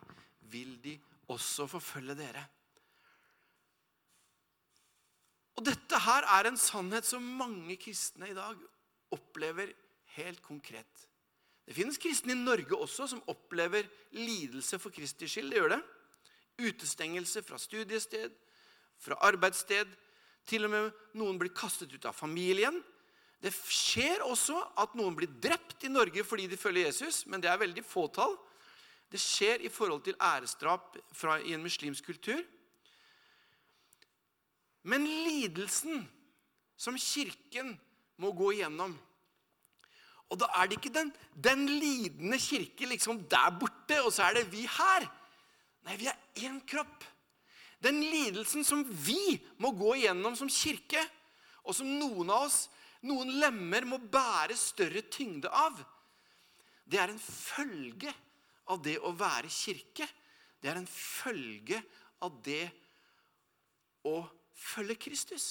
vil 0.51 0.75
de 0.83 0.98
også 1.31 1.68
forfølge 1.69 2.16
dere. 2.19 2.44
Og 5.56 5.63
dette 5.66 6.00
her 6.04 6.27
er 6.36 6.50
en 6.50 6.60
sannhet 6.60 7.07
som 7.07 7.24
mange 7.39 7.77
kristne 7.80 8.30
i 8.30 8.38
dag 8.38 8.60
opplever 9.16 9.72
helt 10.18 10.42
konkret. 10.44 11.06
Det 11.66 11.74
finnes 11.74 11.98
kristne 11.98 12.36
i 12.36 12.38
Norge 12.39 12.77
også 12.77 13.07
som 13.10 13.24
opplever 13.31 13.88
lidelse 14.13 14.77
for 14.81 14.94
Kristi 14.94 15.30
skyld. 15.31 15.50
Det 15.50 15.62
gjør 15.62 15.77
det. 15.77 15.81
Utestengelse 16.62 17.42
fra 17.44 17.57
studiested, 17.60 18.36
fra 19.01 19.18
arbeidssted. 19.27 19.89
Til 20.45 20.68
og 20.68 20.75
med 20.75 20.92
noen 21.18 21.39
blir 21.42 21.56
kastet 21.56 21.94
ut 21.95 22.06
av 22.06 22.13
familien. 22.13 22.77
Det 23.42 23.50
skjer 23.54 24.22
også 24.25 24.60
at 24.81 24.94
noen 24.98 25.16
blir 25.18 25.31
drept 25.42 25.88
i 25.88 25.92
Norge 25.92 26.24
fordi 26.27 26.45
de 26.51 26.60
følger 26.60 26.92
Jesus, 26.92 27.24
men 27.25 27.42
det 27.42 27.50
er 27.50 27.62
veldig 27.62 27.83
fåtall. 27.86 28.36
Det 29.12 29.22
skjer 29.22 29.62
i 29.63 29.72
forhold 29.72 30.04
til 30.04 30.18
æresdrap 30.22 30.98
i 31.46 31.54
en 31.54 31.63
muslimsk 31.63 32.06
kultur. 32.06 32.42
Men 34.84 35.06
lidelsen 35.06 36.04
som 36.78 36.98
Kirken 37.00 37.74
må 38.22 38.31
gå 38.36 38.52
igjennom 38.56 38.96
Og 40.30 40.40
da 40.42 40.50
er 40.57 40.68
det 40.68 40.80
ikke 40.80 40.94
den, 40.94 41.12
den 41.38 41.68
lidende 41.69 42.39
kirke 42.41 42.88
liksom 42.89 43.20
der 43.29 43.51
borte, 43.60 44.00
og 44.01 44.10
så 44.13 44.24
er 44.25 44.39
det 44.39 44.48
vi 44.50 44.63
her. 44.65 45.06
Nei, 45.86 45.98
vi 46.01 46.08
er 46.10 46.48
én 46.48 46.58
kropp. 46.65 47.03
Den 47.77 48.00
lidelsen 48.01 48.65
som 48.65 48.82
vi 49.06 49.38
må 49.62 49.70
gå 49.77 49.94
igjennom 50.00 50.34
som 50.38 50.50
kirke, 50.50 51.03
og 51.62 51.77
som 51.77 51.91
noen 52.00 52.32
av 52.34 52.48
oss, 52.48 52.63
noen 53.06 53.36
lemmer, 53.38 53.86
må 53.86 54.00
bære 54.01 54.58
større 54.58 55.06
tyngde 55.13 55.51
av, 55.53 55.77
det 56.89 56.98
er 57.01 57.13
en 57.13 57.22
følge 57.22 58.10
av 58.72 58.81
det 58.84 58.98
å 59.00 59.13
være 59.17 59.51
kirke. 59.51 60.07
Det 60.62 60.72
er 60.72 60.79
en 60.79 60.89
følge 60.89 61.81
av 62.25 62.39
det 62.45 62.65
å 64.05 64.17
følge 64.55 64.98
Kristus. 65.07 65.48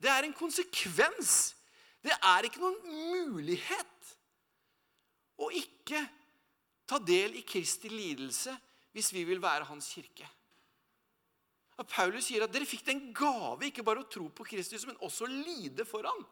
Det 0.00 0.08
er 0.08 0.24
en 0.24 0.36
konsekvens. 0.36 1.54
Det 2.00 2.14
er 2.16 2.48
ikke 2.48 2.62
noen 2.62 2.80
mulighet 2.88 4.14
å 5.40 5.50
ikke 5.56 6.00
ta 6.88 6.98
del 7.04 7.36
i 7.38 7.44
Kristi 7.46 7.90
lidelse 7.92 8.54
hvis 8.94 9.12
vi 9.14 9.24
vil 9.28 9.42
være 9.42 9.68
hans 9.68 9.90
kirke. 9.92 10.26
Og 11.80 11.88
Paulus 11.88 12.26
sier 12.28 12.44
at 12.44 12.52
dere 12.52 12.68
fikk 12.68 12.84
den 12.88 13.06
gave 13.16 13.68
ikke 13.68 13.84
bare 13.86 14.02
å 14.02 14.08
tro 14.10 14.26
på 14.36 14.44
Kristus, 14.48 14.84
men 14.88 14.98
også 15.00 15.24
å 15.24 15.32
lide 15.32 15.86
for 15.88 16.04
ham. 16.04 16.24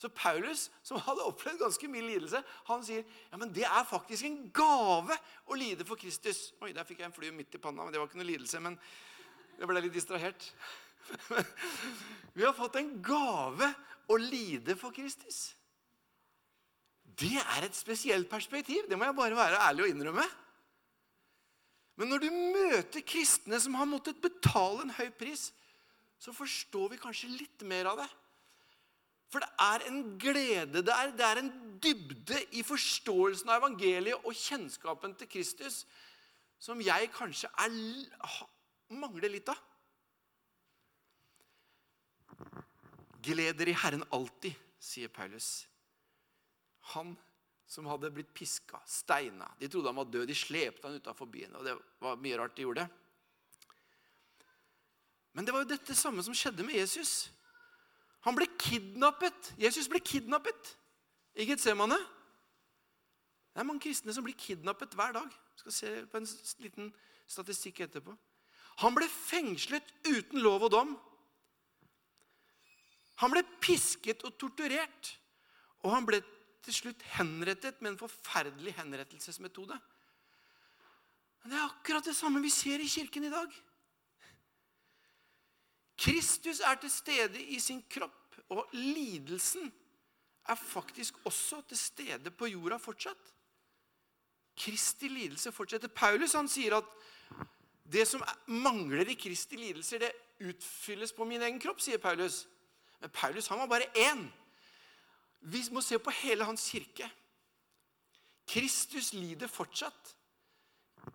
Så 0.00 0.10
Paulus, 0.10 0.66
som 0.82 0.98
hadde 1.00 1.24
opplevd 1.28 1.62
ganske 1.62 1.88
mye 1.88 2.04
lidelse, 2.04 2.40
han 2.66 2.82
sier 2.84 3.04
ja, 3.04 3.38
men 3.40 3.52
det 3.54 3.64
er 3.68 3.86
faktisk 3.88 4.26
en 4.26 4.40
gave 4.54 5.16
å 5.46 5.58
lide 5.58 5.86
for 5.86 6.00
Kristus. 6.00 6.48
Oi, 6.60 6.72
Der 6.74 6.86
fikk 6.86 7.00
jeg 7.02 7.08
en 7.08 7.16
flue 7.16 7.34
midt 7.34 7.54
i 7.54 7.62
panna, 7.62 7.84
men 7.84 7.94
det 7.94 8.02
var 8.02 8.10
ikke 8.10 8.20
noe 8.20 8.28
lidelse. 8.32 8.60
Men 8.64 8.78
jeg 9.58 9.70
ble 9.70 9.84
litt 9.84 9.94
distrahert. 9.94 10.48
Vi 12.36 12.42
har 12.42 12.56
fått 12.56 12.80
en 12.80 12.96
gave 13.04 13.70
å 14.10 14.18
lide 14.18 14.74
for 14.78 14.94
Kristus. 14.94 15.54
Det 17.14 17.36
er 17.38 17.68
et 17.68 17.76
spesielt 17.78 18.28
perspektiv. 18.30 18.88
Det 18.90 18.98
må 18.98 19.06
jeg 19.06 19.18
bare 19.18 19.38
være 19.38 19.62
ærlig 19.68 19.86
og 19.86 19.92
innrømme. 19.92 20.26
Men 21.94 22.10
når 22.10 22.24
du 22.24 22.30
møter 22.34 23.04
kristne 23.06 23.60
som 23.62 23.76
har 23.78 23.86
måttet 23.86 24.18
betale 24.22 24.82
en 24.82 24.94
høy 24.96 25.12
pris, 25.14 25.52
så 26.18 26.34
forstår 26.34 26.94
vi 26.94 27.02
kanskje 27.02 27.30
litt 27.30 27.62
mer 27.68 27.92
av 27.92 28.02
det. 28.02 28.08
For 29.34 29.42
det 29.42 29.50
er 29.58 29.82
en 29.90 30.02
glede 30.22 30.84
der, 30.86 31.10
det 31.10 31.26
er 31.26 31.40
en 31.40 31.50
dybde 31.82 32.38
i 32.54 32.62
forståelsen 32.62 33.50
av 33.50 33.64
evangeliet 33.64 34.22
og 34.22 34.36
kjennskapen 34.38 35.16
til 35.18 35.30
Kristus 35.32 35.80
som 36.62 36.78
jeg 36.80 37.10
kanskje 37.12 37.50
er, 37.60 37.74
mangler 38.94 39.32
litt 39.34 39.50
av. 39.50 39.58
Gled 43.26 43.58
dere 43.58 43.74
i 43.74 43.78
Herren 43.82 44.06
alltid, 44.14 44.54
sier 44.78 45.10
Paulus. 45.10 45.66
Han 46.94 47.16
som 47.66 47.90
hadde 47.90 48.12
blitt 48.14 48.30
piska, 48.36 48.78
steina. 48.86 49.50
De 49.58 49.66
trodde 49.66 49.90
han 49.90 49.98
var 49.98 50.10
død. 50.14 50.28
De 50.30 50.36
slepte 50.38 50.86
han 50.86 51.00
utafor 51.00 51.26
byen. 51.26 51.56
og 51.58 51.66
Det 51.66 51.74
var 52.04 52.20
mye 52.22 52.38
rart 52.38 52.54
de 52.54 52.68
gjorde. 52.68 52.86
Men 55.34 55.46
det 55.46 55.54
var 55.56 55.64
jo 55.64 55.72
dette 55.74 55.96
samme 55.98 56.22
som 56.22 56.36
skjedde 56.36 56.62
med 56.62 56.78
Jesus. 56.78 57.32
Han 58.24 58.36
ble 58.36 58.48
kidnappet. 58.60 59.52
Jesus 59.60 59.88
ble 59.90 60.00
kidnappet 60.00 60.74
i 61.36 61.46
Getsemane. 61.48 61.98
Det 63.54 63.62
er 63.62 63.68
mange 63.68 63.84
kristne 63.84 64.14
som 64.14 64.24
blir 64.26 64.36
kidnappet 64.38 64.96
hver 64.96 65.12
dag. 65.14 65.26
Vi 65.28 65.62
skal 65.62 65.76
se 65.76 65.90
på 66.10 66.18
en 66.18 66.30
liten 66.64 66.92
statistikk 67.30 67.84
etterpå. 67.84 68.14
Han 68.82 68.96
ble 68.96 69.06
fengslet 69.06 69.92
uten 70.08 70.42
lov 70.42 70.66
og 70.66 70.72
dom. 70.74 70.94
Han 73.22 73.30
ble 73.30 73.44
pisket 73.62 74.24
og 74.26 74.34
torturert. 74.40 75.12
Og 75.84 75.92
han 75.92 76.08
ble 76.08 76.22
til 76.64 76.74
slutt 76.80 77.04
henrettet 77.18 77.82
med 77.84 77.92
en 77.92 78.00
forferdelig 78.00 78.72
henrettelsesmetode. 78.78 79.76
Men 81.42 81.52
det 81.52 81.60
er 81.60 81.68
akkurat 81.68 82.08
det 82.08 82.16
samme 82.16 82.40
vi 82.40 82.50
ser 82.50 82.80
i 82.80 82.88
kirken 82.88 83.28
i 83.28 83.32
dag. 83.32 83.52
Kristus 85.98 86.60
er 86.60 86.74
til 86.80 86.90
stede 86.90 87.42
i 87.42 87.60
sin 87.62 87.82
kropp, 87.90 88.36
og 88.48 88.68
lidelsen 88.72 89.72
er 90.48 90.54
faktisk 90.54 91.14
også 91.24 91.62
til 91.68 91.78
stede 91.78 92.30
på 92.30 92.46
jorda 92.50 92.76
fortsatt. 92.76 93.30
Kristi 94.56 95.08
lidelse 95.08 95.52
fortsetter. 95.52 95.88
Paulus 95.88 96.34
han 96.36 96.48
sier 96.50 96.76
at 96.78 96.90
det 97.84 98.06
som 98.08 98.22
mangler 98.46 99.08
i 99.10 99.16
Kristi 99.18 99.58
lidelser, 99.58 100.04
det 100.04 100.12
utfylles 100.44 101.12
på 101.12 101.26
min 101.28 101.42
egen 101.42 101.60
kropp, 101.62 101.82
sier 101.82 101.98
Paulus. 102.02 102.44
Men 103.00 103.10
Paulus 103.10 103.48
han 103.50 103.60
var 103.64 103.70
bare 103.70 103.90
én. 103.98 104.26
Vi 105.40 105.62
må 105.72 105.82
se 105.84 105.98
på 105.98 106.14
hele 106.22 106.46
hans 106.46 106.68
kirke. 106.70 107.08
Kristus 108.48 109.12
lider 109.12 109.48
fortsatt 109.48 110.14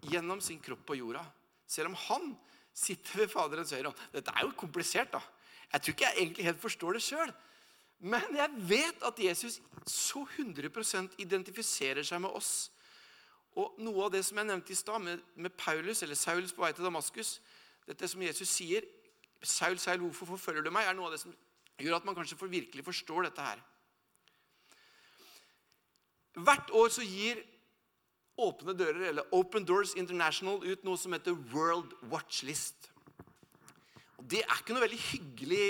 gjennom 0.10 0.42
sin 0.42 0.60
kropp 0.62 0.86
på 0.86 0.98
jorda. 1.00 1.24
Selv 1.70 1.92
om 1.92 1.98
han 2.08 2.32
sitter 2.74 3.24
ved 3.24 3.32
Faderens 3.32 3.72
høyre 3.76 3.92
hånd. 3.92 4.02
Dette 4.14 4.34
er 4.36 4.46
jo 4.46 4.56
komplisert, 4.58 5.12
da. 5.14 5.22
Jeg 5.74 5.82
tror 5.82 5.96
ikke 5.96 6.08
jeg 6.08 6.24
egentlig 6.24 6.46
helt 6.46 6.62
forstår 6.62 6.98
det 6.98 7.04
sjøl. 7.06 7.32
Men 8.00 8.36
jeg 8.36 8.50
vet 8.70 9.04
at 9.06 9.20
Jesus 9.20 9.60
så 9.88 10.24
100% 10.38 11.18
identifiserer 11.20 12.06
seg 12.08 12.22
med 12.24 12.32
oss. 12.32 12.70
Og 13.60 13.76
noe 13.84 14.06
av 14.06 14.14
det 14.14 14.24
som 14.26 14.40
jeg 14.40 14.48
nevnte 14.48 14.72
i 14.74 14.78
stad, 14.78 15.04
med, 15.04 15.24
med, 15.36 15.52
Paulus, 15.58 16.04
eller 16.04 16.16
Saulus 16.16 16.54
på 16.56 16.64
vei 16.64 16.72
til 16.74 16.86
Damaskus 16.86 17.40
Dette 17.90 18.08
som 18.08 18.22
Jesus 18.22 18.50
sier, 18.54 18.86
'Saul, 19.42 19.80
Saul, 19.80 19.98
hvorfor 19.98 20.26
forfølger 20.26 20.62
du 20.62 20.70
meg?' 20.70 20.86
er 20.86 20.94
noe 20.94 21.08
av 21.08 21.12
det 21.16 21.22
som 21.24 21.34
gjør 21.80 21.96
at 21.96 22.06
man 22.06 22.16
kanskje 22.16 22.38
virkelig 22.38 22.86
forstår 22.86 23.24
dette 23.24 23.42
her. 23.42 23.62
Hvert 26.38 26.70
år 26.70 26.90
så 26.94 27.02
gir 27.02 27.42
Åpne 28.40 28.76
dører, 28.78 29.10
eller 29.10 29.36
Open 29.36 29.66
Doors 29.68 29.96
International, 30.00 30.62
ut 30.64 30.86
noe 30.88 31.00
som 31.00 31.14
heter 31.16 31.36
World 31.52 31.94
Watch 32.12 32.46
List. 32.48 32.90
Og 34.20 34.26
det 34.32 34.46
er 34.46 34.58
ikke 34.62 34.76
noe 34.76 34.86
veldig 34.88 35.04
hyggelig 35.10 35.68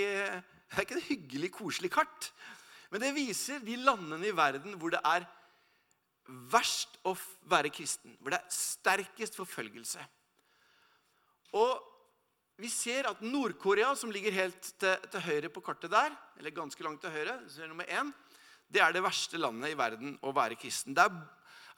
det 0.69 0.77
er 0.77 0.85
ikke 0.85 0.99
et 0.99 1.09
hyggelig, 1.09 1.49
koselig 1.55 1.89
kart. 1.93 2.29
Men 2.93 3.01
det 3.01 3.15
viser 3.17 3.61
de 3.65 3.77
landene 3.81 4.29
i 4.29 4.35
verden 4.35 4.77
hvor 4.77 4.93
det 4.93 5.01
er 5.05 5.25
verst 6.51 6.99
å 7.09 7.15
være 7.49 7.71
kristen. 7.73 8.13
Hvor 8.21 8.35
det 8.35 8.39
er 8.39 8.53
sterkest 8.53 9.37
forfølgelse. 9.39 10.03
Og 11.57 11.73
vi 12.59 12.69
ser 12.69 13.07
at 13.09 13.21
Nord-Korea, 13.23 13.95
som 13.97 14.11
ligger 14.13 14.35
helt 14.35 14.61
til, 14.77 15.09
til, 15.09 15.25
høyre 15.25 15.49
på 15.53 15.63
kartet 15.65 15.93
der, 15.93 16.13
eller 16.37 16.53
ganske 16.53 16.83
langt 16.85 17.01
til 17.01 17.13
høyre, 17.13 17.39
nummer 17.71 17.87
én, 17.89 18.11
det 18.69 18.83
er 18.83 18.93
det 18.93 19.01
verste 19.01 19.39
landet 19.39 19.71
i 19.71 19.77
verden 19.79 20.17
å 20.21 20.33
være 20.35 20.59
kristen. 20.59 20.93
Det 20.93 21.07
er 21.07 21.15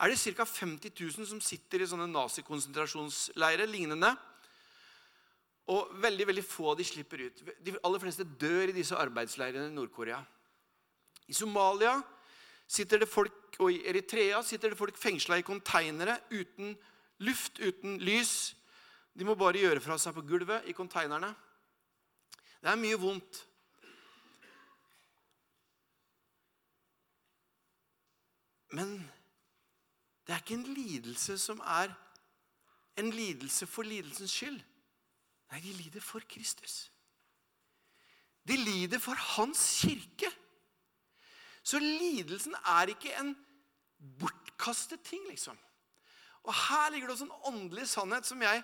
det 0.09 0.35
ca. 0.35 0.45
50 0.45 0.91
000 0.97 1.27
som 1.29 1.41
sitter 1.41 1.83
i 1.83 1.87
sånne 1.87 2.07
nazikonsentrasjonsleirer 2.09 3.69
lignende. 3.69 4.15
Og 5.69 5.91
veldig 6.01 6.25
veldig 6.31 6.43
få 6.45 6.71
av 6.71 6.79
de 6.79 6.87
slipper 6.87 7.27
ut. 7.27 7.43
De 7.61 7.75
aller 7.85 8.01
fleste 8.01 8.25
dør 8.25 8.71
i 8.71 8.75
disse 8.75 8.97
arbeidsleirene 8.97 9.69
i 9.69 9.75
Nord-Korea. 9.75 10.17
I 11.29 11.37
Somalia 11.37 11.99
sitter 12.65 13.03
det 13.03 13.11
folk, 13.11 13.59
og 13.59 13.69
i 13.71 13.83
Eritrea 13.87 14.41
sitter 14.43 14.73
det 14.73 14.79
folk 14.79 14.97
fengsla 14.97 15.37
i 15.37 15.45
konteinere 15.45 16.17
uten 16.31 16.73
luft, 17.21 17.61
uten 17.61 17.99
lys. 18.01 18.55
De 19.13 19.27
må 19.27 19.35
bare 19.37 19.61
gjøre 19.61 19.83
fra 19.83 19.99
seg 20.01 20.15
på 20.17 20.25
gulvet 20.25 20.65
i 20.71 20.75
konteinerne. 20.75 21.29
Det 22.61 22.69
er 22.73 22.79
mye 22.79 22.99
vondt. 22.99 23.45
Men 28.71 28.95
det 30.31 30.37
er 30.37 30.43
ikke 30.45 30.53
en 30.61 30.73
lidelse 30.73 31.35
som 31.37 31.59
er 31.59 31.91
en 33.01 33.09
lidelse 33.11 33.65
for 33.67 33.83
lidelsens 33.83 34.31
skyld. 34.31 34.61
Nei, 35.51 35.59
de 35.59 35.73
lider 35.75 35.99
for 35.99 36.23
Kristus. 36.23 36.85
De 38.47 38.55
lider 38.55 39.01
for 39.03 39.19
Hans 39.35 39.59
kirke. 39.81 40.29
Så 41.67 41.81
lidelsen 41.83 42.55
er 42.63 42.93
ikke 42.93 43.11
en 43.19 43.33
bortkastet 44.21 45.03
ting, 45.03 45.27
liksom. 45.27 45.59
Og 46.47 46.55
her 46.55 46.89
ligger 46.95 47.11
det 47.11 47.17
også 47.17 47.27
en 47.27 47.51
åndelig 47.51 47.89
sannhet 47.91 48.25
som 48.25 48.41
jeg 48.41 48.63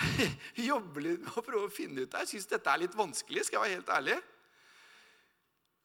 jobber 0.70 1.04
litt 1.04 1.20
med 1.20 1.36
å 1.36 1.44
prøve 1.44 1.68
å 1.68 1.74
finne 1.82 2.00
ut 2.00 2.16
av. 2.16 2.24
Jeg 2.24 2.32
syns 2.38 2.48
dette 2.54 2.72
er 2.72 2.86
litt 2.86 2.96
vanskelig, 2.96 3.44
skal 3.44 3.60
jeg 3.60 3.66
være 3.66 3.76
helt 3.76 3.94
ærlig. 4.00 4.18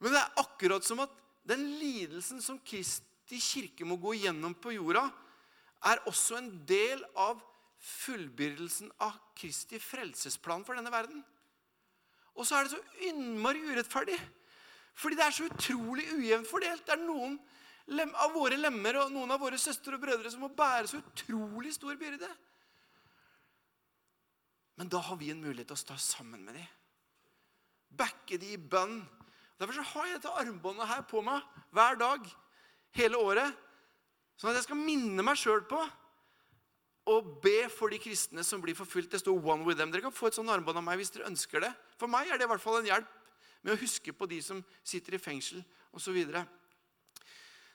Men 0.00 0.16
det 0.16 0.24
er 0.24 0.42
akkurat 0.46 0.88
som 0.88 1.04
at 1.04 1.22
den 1.52 1.68
lidelsen 1.76 2.40
som 2.40 2.56
Krist, 2.64 3.04
Kristi 3.30 3.62
kirke 3.62 3.86
må 3.86 3.94
gå 4.02 4.16
gjennom 4.18 4.56
på 4.58 4.72
jorda, 4.74 5.04
er 5.86 6.00
også 6.10 6.40
en 6.40 6.48
del 6.66 6.98
av 7.14 7.38
fullbyrdelsen 7.78 8.90
av 9.06 9.14
Kristi 9.38 9.78
frelsesplan 9.78 10.64
for 10.66 10.74
denne 10.74 10.90
verden. 10.90 11.22
Og 12.34 12.42
så 12.42 12.58
er 12.58 12.66
det 12.66 12.72
så 12.74 13.06
innmari 13.06 13.62
urettferdig. 13.68 14.18
Fordi 14.98 15.20
det 15.20 15.24
er 15.28 15.36
så 15.36 15.46
utrolig 15.46 16.08
ujevnt 16.10 16.50
fordelt. 16.50 16.82
Det 16.82 16.96
er 16.96 17.04
noen 17.04 17.38
av 18.18 18.34
våre 18.34 18.58
lemmer 18.58 18.98
og 19.04 19.14
noen 19.14 19.30
av 19.30 19.40
våre 19.46 19.62
søstre 19.62 19.94
og 19.94 20.02
brødre 20.02 20.34
som 20.34 20.42
må 20.42 20.50
bære 20.50 20.90
så 20.90 20.98
utrolig 20.98 21.76
stor 21.78 21.94
byrde. 22.02 22.34
Men 24.74 24.90
da 24.90 25.06
har 25.06 25.22
vi 25.22 25.30
en 25.30 25.46
mulighet 25.46 25.70
til 25.70 25.78
å 25.78 25.84
stå 25.86 26.02
sammen 26.02 26.42
med 26.42 26.58
dem. 26.58 26.68
Backe 27.94 28.42
de 28.42 28.56
i 28.56 28.60
bønn. 28.60 29.04
Derfor 29.60 29.84
har 29.94 30.10
jeg 30.10 30.18
dette 30.18 30.38
armbåndet 30.42 30.96
her 30.96 31.06
på 31.06 31.22
meg 31.22 31.46
hver 31.70 32.00
dag 32.00 32.32
hele 32.96 33.18
året. 33.20 33.56
Sånn 34.40 34.52
at 34.52 34.60
jeg 34.60 34.68
skal 34.70 34.80
minne 34.80 35.24
meg 35.24 35.38
sjøl 35.38 35.62
på 35.68 35.80
å 37.10 37.16
be 37.42 37.64
for 37.72 37.92
de 37.92 37.98
kristne 38.00 38.44
som 38.46 38.62
blir 38.62 38.76
forfulgt. 38.78 39.10
Det 39.10 39.20
står 39.20 39.40
'one 39.40 39.64
with 39.64 39.78
them'. 39.78 39.90
Dere 39.92 40.02
kan 40.02 40.12
få 40.12 40.28
et 40.28 40.34
sånt 40.34 40.50
armbånd 40.50 40.78
av 40.78 40.84
meg 40.84 40.98
hvis 40.98 41.10
dere 41.10 41.28
ønsker 41.28 41.60
det. 41.60 41.74
For 41.98 42.06
meg 42.06 42.28
er 42.28 42.38
det 42.38 42.44
i 42.44 42.52
hvert 42.52 42.60
fall 42.60 42.78
en 42.78 42.86
hjelp 42.86 43.08
med 43.62 43.74
å 43.74 43.80
huske 43.80 44.12
på 44.12 44.28
de 44.28 44.40
som 44.42 44.64
sitter 44.84 45.14
i 45.14 45.18
fengsel 45.18 45.64
osv. 45.92 46.16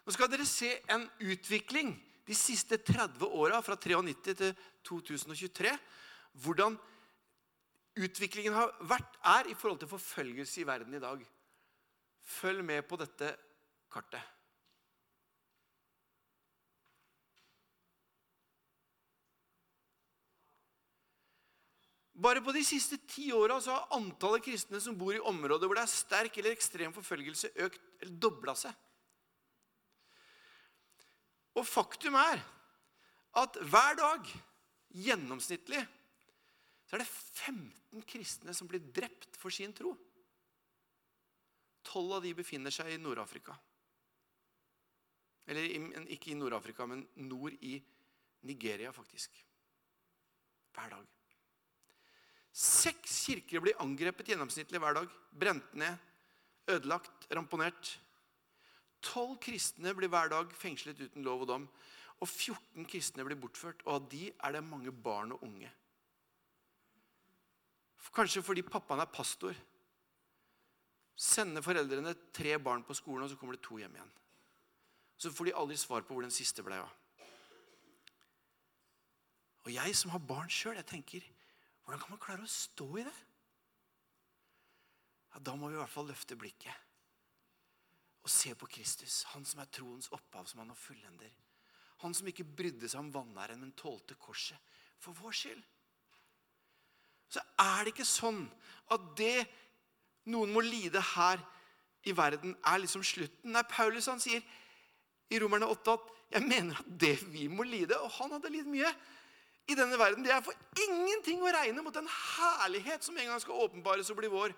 Nå 0.05 0.13
skal 0.13 0.29
dere 0.29 0.45
se 0.45 0.81
en 0.87 1.09
utvikling 1.19 1.95
de 2.25 2.33
siste 2.33 2.77
30 2.77 3.25
åra, 3.25 3.61
fra 3.61 3.75
93 3.75 4.35
til 4.35 4.55
2023. 4.83 5.79
Hvordan 6.33 6.77
utviklingen 7.95 8.53
har 8.53 8.73
vært, 8.81 9.17
er 9.23 9.49
i 9.49 9.53
forhold 9.53 9.79
til 9.79 9.91
forfølgelse 9.91 10.61
i 10.61 10.67
verden 10.67 10.93
i 10.93 10.99
dag. 10.99 11.21
Følg 12.21 12.63
med 12.65 12.87
på 12.89 12.97
dette 12.97 13.35
kartet. 13.91 14.34
Bare 22.15 22.39
på 22.39 22.53
de 22.55 22.61
siste 22.63 22.97
ti 23.11 23.27
åra 23.35 23.57
har 23.59 23.89
antallet 23.97 24.45
kristne 24.45 24.79
som 24.79 24.95
bor 24.95 25.15
i 25.15 25.19
områder 25.19 25.67
hvor 25.67 25.75
det 25.75 25.83
er 25.83 25.91
sterk 25.91 26.37
eller 26.39 26.55
ekstrem 26.55 26.93
forfølgelse, 26.95 27.51
økt 27.65 27.81
eller 27.99 28.19
dobla 28.23 28.55
seg. 28.55 28.71
Og 31.59 31.67
faktum 31.67 32.15
er 32.19 32.39
at 33.35 33.59
hver 33.67 33.99
dag, 33.99 34.31
gjennomsnittlig, 34.95 35.81
så 36.87 36.95
er 36.95 37.03
det 37.03 37.09
15 37.11 38.05
kristne 38.07 38.55
som 38.55 38.69
blir 38.71 38.83
drept 38.95 39.35
for 39.39 39.51
sin 39.51 39.73
tro. 39.75 39.91
Tolv 41.85 42.15
av 42.15 42.23
de 42.23 42.31
befinner 42.37 42.71
seg 42.71 42.93
i 42.93 43.01
Nord-Afrika. 43.01 43.55
Eller 45.51 45.67
ikke 46.15 46.31
i 46.31 46.39
Nord-Afrika, 46.39 46.87
men 46.89 47.03
nord 47.27 47.59
i 47.59 47.75
Nigeria, 48.47 48.93
faktisk. 48.95 49.35
Hver 50.75 50.95
dag. 50.95 51.14
Seks 52.55 53.17
kirker 53.25 53.59
blir 53.59 53.75
angrepet 53.83 54.29
gjennomsnittlig 54.31 54.79
hver 54.79 54.95
dag. 54.95 55.15
Brent 55.35 55.73
ned, 55.75 55.97
ødelagt, 56.71 57.27
ramponert. 57.35 57.97
Tolv 59.03 59.35
kristne 59.43 59.91
blir 59.97 60.09
hver 60.09 60.31
dag 60.31 60.53
fengslet 60.55 61.01
uten 61.03 61.25
lov 61.27 61.43
og 61.43 61.49
dom. 61.51 61.65
Og 62.23 62.29
14 62.29 62.87
kristne 62.87 63.25
blir 63.27 63.35
bortført, 63.35 63.83
og 63.83 63.97
av 63.97 64.05
de 64.13 64.29
er 64.31 64.55
det 64.55 64.63
mange 64.63 64.93
barn 64.95 65.35
og 65.35 65.43
unge. 65.43 65.71
Kanskje 68.15 68.43
fordi 68.45 68.63
pappaen 68.63 69.03
er 69.03 69.11
pastor. 69.11 69.55
sender 71.15 71.63
foreldrene 71.63 72.11
tre 72.35 72.57
barn 72.59 72.83
på 72.83 72.93
skolen, 72.93 73.23
og 73.23 73.29
så 73.29 73.35
kommer 73.35 73.55
det 73.55 73.63
to 73.63 73.77
hjem 73.79 73.95
igjen. 73.95 74.11
Så 75.17 75.31
får 75.31 75.45
de 75.45 75.53
aldri 75.55 75.77
svar 75.79 76.01
på 76.01 76.13
hvor 76.13 76.23
den 76.23 76.31
siste 76.31 76.63
ble 76.63 76.75
av. 76.75 76.91
Og 79.65 79.71
jeg 79.71 79.95
som 79.95 80.11
har 80.11 80.19
barn 80.19 80.51
sjøl, 80.51 80.75
jeg 80.75 80.85
tenker 80.85 81.23
hvordan 81.85 82.01
kan 82.01 82.15
man 82.15 82.21
klare 82.21 82.45
å 82.45 82.49
stå 82.49 82.87
i 82.97 83.05
det? 83.05 83.15
Ja, 85.33 85.39
Da 85.39 85.55
må 85.55 85.69
vi 85.69 85.77
i 85.77 85.81
hvert 85.81 85.93
fall 85.93 86.09
løfte 86.09 86.37
blikket 86.39 86.83
og 88.25 88.31
se 88.33 88.55
på 88.57 88.65
Kristus. 88.65 89.19
Han 89.35 89.43
som 89.45 89.59
er 89.61 89.69
troens 89.69 90.07
opphav, 90.09 90.47
som 90.49 90.63
han 90.63 90.71
har 90.73 90.79
fullender. 90.79 91.29
Han 92.01 92.13
som 92.17 92.25
ikke 92.25 92.47
brydde 92.57 92.89
seg 92.89 93.03
om 93.03 93.11
vanæren, 93.13 93.59
men 93.61 93.75
tålte 93.77 94.17
korset 94.17 94.57
for 94.97 95.13
vår 95.13 95.35
skyld. 95.37 95.61
Så 97.29 97.43
er 97.61 97.83
det 97.83 97.93
ikke 97.93 98.07
sånn 98.07 98.47
at 98.93 99.05
det 99.19 99.45
noen 100.33 100.53
må 100.55 100.63
lide 100.65 101.01
her 101.13 101.41
i 102.05 102.13
verden, 102.17 102.55
er 102.65 102.81
liksom 102.81 103.03
slutten. 103.05 103.53
Nei, 103.53 103.61
Paulus 103.69 104.09
han 104.09 104.21
sier 104.21 104.41
i 105.29 105.39
Romerne 105.41 105.69
8 105.69 105.93
at 105.93 106.11
jeg 106.35 106.47
mener 106.49 106.81
at 106.81 106.89
det 107.01 107.15
vi 107.29 107.45
må 107.49 107.63
lide 107.65 107.97
Og 108.01 108.09
han 108.17 108.31
hadde 108.33 108.49
lidd 108.49 108.67
mye 108.69 108.89
i 109.65 109.75
denne 109.77 109.97
verden. 109.97 110.23
Det 110.25 110.33
er 110.33 110.43
for 110.45 110.55
ingenting 110.85 111.41
å 111.41 111.51
regne 111.53 111.83
mot 111.85 111.95
den 111.95 112.07
herlighet 112.09 113.05
som 113.05 113.17
en 113.17 113.31
gang 113.31 113.41
skal 113.41 113.65
åpenbares 113.65 114.11
og 114.13 114.19
bli 114.19 114.29
vår. 114.31 114.53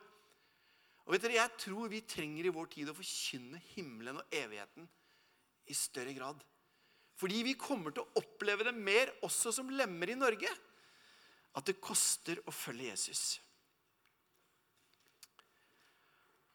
Og 1.07 1.15
vet 1.15 1.23
dere, 1.23 1.39
Jeg 1.39 1.63
tror 1.63 1.87
vi 1.87 2.03
trenger 2.03 2.45
i 2.45 2.53
vår 2.53 2.67
tid 2.73 2.91
å 2.91 2.97
forkynne 2.97 3.61
himmelen 3.75 4.19
og 4.19 4.35
evigheten 4.35 4.87
i 5.67 5.75
større 5.75 6.13
grad. 6.13 6.43
Fordi 7.17 7.41
vi 7.47 7.57
kommer 7.57 7.95
til 7.95 8.03
å 8.03 8.21
oppleve 8.21 8.67
det 8.67 8.75
mer 8.75 9.09
også 9.25 9.53
som 9.55 9.71
lemmer 9.73 10.11
i 10.11 10.19
Norge. 10.19 10.51
At 11.57 11.65
det 11.65 11.79
koster 11.81 12.41
å 12.45 12.53
følge 12.53 12.91
Jesus. 12.91 13.39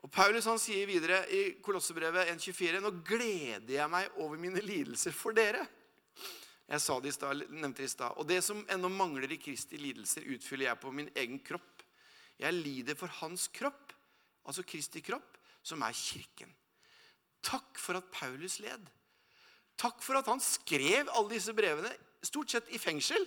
Og 0.03 0.11
Paulus 0.11 0.47
han 0.51 0.61
sier 0.61 0.87
videre 0.87 1.23
i 1.31 1.43
Kolossebrevet 1.63 2.31
1,24.: 2.35 2.81
Nå 2.83 2.91
gleder 3.07 3.75
jeg 3.77 3.91
meg 3.91 4.21
over 4.23 4.39
mine 4.39 4.63
lidelser 4.63 5.15
for 5.15 5.35
dere. 5.35 5.65
Jeg 6.73 6.81
sa 6.81 6.95
det 7.05 7.11
i 7.11 7.13
sted, 7.13 7.43
nevnte 7.53 7.83
det 7.83 7.91
i 7.91 7.93
stad. 7.93 8.17
Og 8.17 8.25
det 8.29 8.39
som 8.47 8.63
ennå 8.73 8.89
mangler 8.89 9.35
i 9.35 9.41
Kristi 9.41 9.77
lidelser, 9.77 10.25
utfyller 10.33 10.71
jeg 10.71 10.81
på 10.81 10.93
min 10.95 11.11
egen 11.13 11.37
kropp. 11.45 11.83
Jeg 12.41 12.57
lider 12.57 12.97
for 12.97 13.13
hans 13.21 13.45
kropp, 13.53 13.93
altså 14.49 14.65
Kristi 14.65 15.03
kropp, 15.05 15.37
som 15.63 15.85
er 15.85 15.93
kirken. 15.97 16.49
Takk 17.45 17.77
for 17.77 18.01
at 18.01 18.09
Paulus 18.15 18.57
led. 18.65 18.89
Takk 19.77 20.01
for 20.05 20.17
at 20.17 20.31
han 20.31 20.41
skrev 20.41 21.11
alle 21.13 21.35
disse 21.35 21.53
brevene, 21.57 21.93
stort 22.25 22.55
sett 22.55 22.73
i 22.73 22.81
fengsel. 22.81 23.25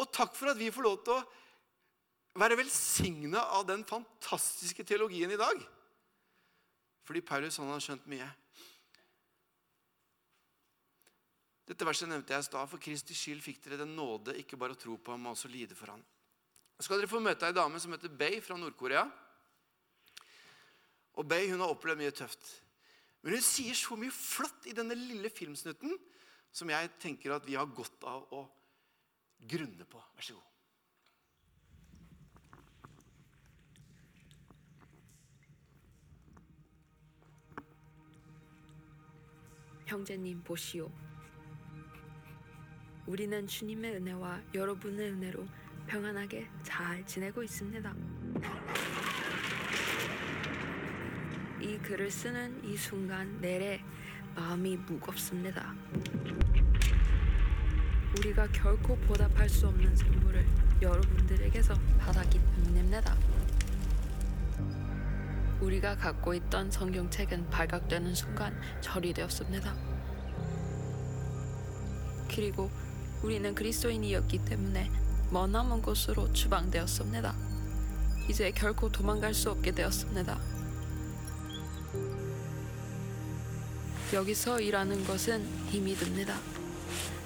Og 0.00 0.10
takk 0.10 0.34
for 0.34 0.50
at 0.50 0.58
vi 0.58 0.72
får 0.74 0.88
lov 0.88 1.00
til 1.06 1.14
å 1.14 2.40
være 2.40 2.58
velsigna 2.58 3.44
av 3.54 3.68
den 3.68 3.84
fantastiske 3.86 4.82
teologien 4.88 5.30
i 5.30 5.38
dag. 5.38 5.60
Fordi 7.06 7.22
Paulus 7.22 7.60
han 7.62 7.70
har 7.70 7.84
skjønt 7.84 8.08
mye. 8.10 8.26
Dette 11.69 11.85
verset 11.85 12.09
nevnte 12.09 12.33
jeg 12.33 12.43
i 12.43 12.47
stad. 12.47 12.69
For 12.71 12.81
Kristi 12.81 13.17
skyld 13.17 13.43
fikk 13.45 13.61
dere 13.65 13.81
den 13.83 13.95
nåde 13.97 14.37
ikke 14.41 14.57
bare 14.59 14.73
å 14.75 14.79
tro 14.79 14.97
på 14.97 15.13
ham, 15.13 15.21
men 15.23 15.35
også 15.35 15.51
lide 15.51 15.77
for 15.77 15.93
ham. 15.93 16.01
Så 16.77 16.87
skal 16.87 17.01
dere 17.01 17.11
få 17.11 17.21
møte 17.21 17.47
ei 17.47 17.55
dame 17.55 17.81
som 17.81 17.93
heter 17.93 18.11
Bay 18.11 18.39
fra 18.41 18.57
Nord-Korea. 18.57 19.05
Og 21.19 21.27
Bay 21.27 21.49
hun 21.51 21.61
har 21.61 21.73
opplevd 21.73 22.01
mye 22.01 22.15
tøft. 22.15 22.53
Men 23.21 23.35
hun 23.35 23.43
sier 23.43 23.75
så 23.75 23.97
mye 23.99 24.13
flott 24.15 24.69
i 24.71 24.75
denne 24.75 24.95
lille 24.97 25.29
filmsnutten 25.29 25.97
som 26.55 26.71
jeg 26.71 26.93
tenker 27.03 27.35
at 27.35 27.45
vi 27.45 27.59
har 27.59 27.67
godt 27.67 28.07
av 28.07 28.31
å 28.33 28.45
grunne 29.49 29.85
på. 29.85 30.01
Vær 30.15 30.31
så 30.31 30.39
god. 30.39 30.45
형제님 39.89 40.41
보시오. 40.41 41.02
우리는 43.06 43.46
주님의 43.46 43.96
은혜와 43.96 44.40
여러분의 44.54 45.10
은혜로 45.10 45.46
평안하게 45.86 46.48
잘 46.62 47.04
지내고 47.04 47.42
있습니다. 47.42 47.94
이 51.60 51.78
글을 51.78 52.10
쓰는 52.10 52.64
이 52.64 52.74
순간 52.78 53.38
내래 53.42 53.82
마음이 54.34 54.78
무겁습니다. 54.78 55.74
우리가 58.18 58.46
결코 58.52 58.96
보답할 58.96 59.50
수 59.50 59.68
없는 59.68 59.94
선물을 59.94 60.46
여러분들에게서 60.80 61.74
받았기 61.98 62.38
때문입니다. 62.38 63.16
우리가 65.60 65.96
갖고 65.96 66.32
있던 66.32 66.70
성경책은 66.70 67.50
발각되는 67.50 68.14
순간 68.14 68.58
처리되었습니다. 68.80 69.74
그리고 72.34 72.70
우리는 73.24 73.54
그리스도인이었기 73.54 74.44
때문에 74.44 74.90
머나먼 75.30 75.80
곳으로 75.80 76.30
추방되었습니다. 76.34 77.34
이제 78.28 78.50
결코 78.50 78.90
도망갈 78.90 79.32
수 79.32 79.50
없게 79.50 79.70
되었습니다. 79.70 80.38
여기서 84.12 84.60
일하는 84.60 85.02
것은 85.06 85.42
힘이 85.70 85.94
듭니다. 85.94 86.36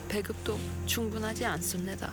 배급도 0.09 0.57
충분하지 0.87 1.45
않습니다. 1.47 2.13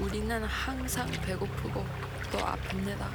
우리는 0.00 0.42
항상 0.42 1.08
배고프고 1.22 1.84
또 2.32 2.38
아픕니다. 2.38 3.08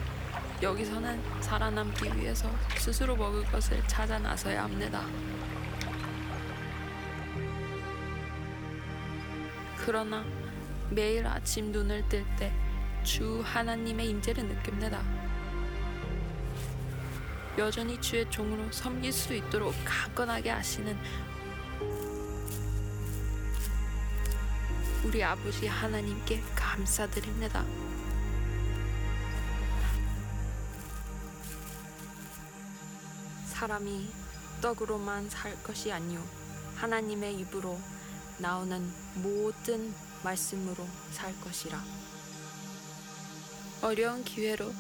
여기서는 0.63 1.21
살아남기 1.41 2.05
위해서 2.15 2.49
스스로 2.77 3.17
먹을 3.17 3.43
것을 3.43 3.85
찾아 3.89 4.17
나서야 4.17 4.63
합니다. 4.63 5.05
그러나 9.85 10.23
매일 10.89 11.25
아침 11.27 11.71
눈을 11.71 12.07
뜰 12.09 12.25
때 12.37 12.51
주 13.03 13.41
하나님의 13.43 14.09
임재를 14.09 14.45
느낍니다. 14.45 15.01
여전히 17.57 17.99
주의 17.99 18.29
종으로 18.29 18.71
섬길 18.71 19.11
수 19.11 19.33
있도록 19.33 19.73
강건하게 19.83 20.51
하시는 20.51 20.95
우리 25.03 25.23
아버지 25.23 25.65
하나님께 25.65 26.41
감사드립니다. 26.55 27.65
사람이 33.47 34.09
떡으로만 34.61 35.29
살 35.29 35.55
것이 35.63 35.91
아니요 35.91 36.23
하나님의 36.75 37.35
입으로 37.39 37.79
나오는 38.41 38.81
모든 39.15 39.93
말씀으로 40.23 40.87
살 41.11 41.39
것이라. 41.41 41.79
어려운 43.83 44.23
기회로 44.23 44.73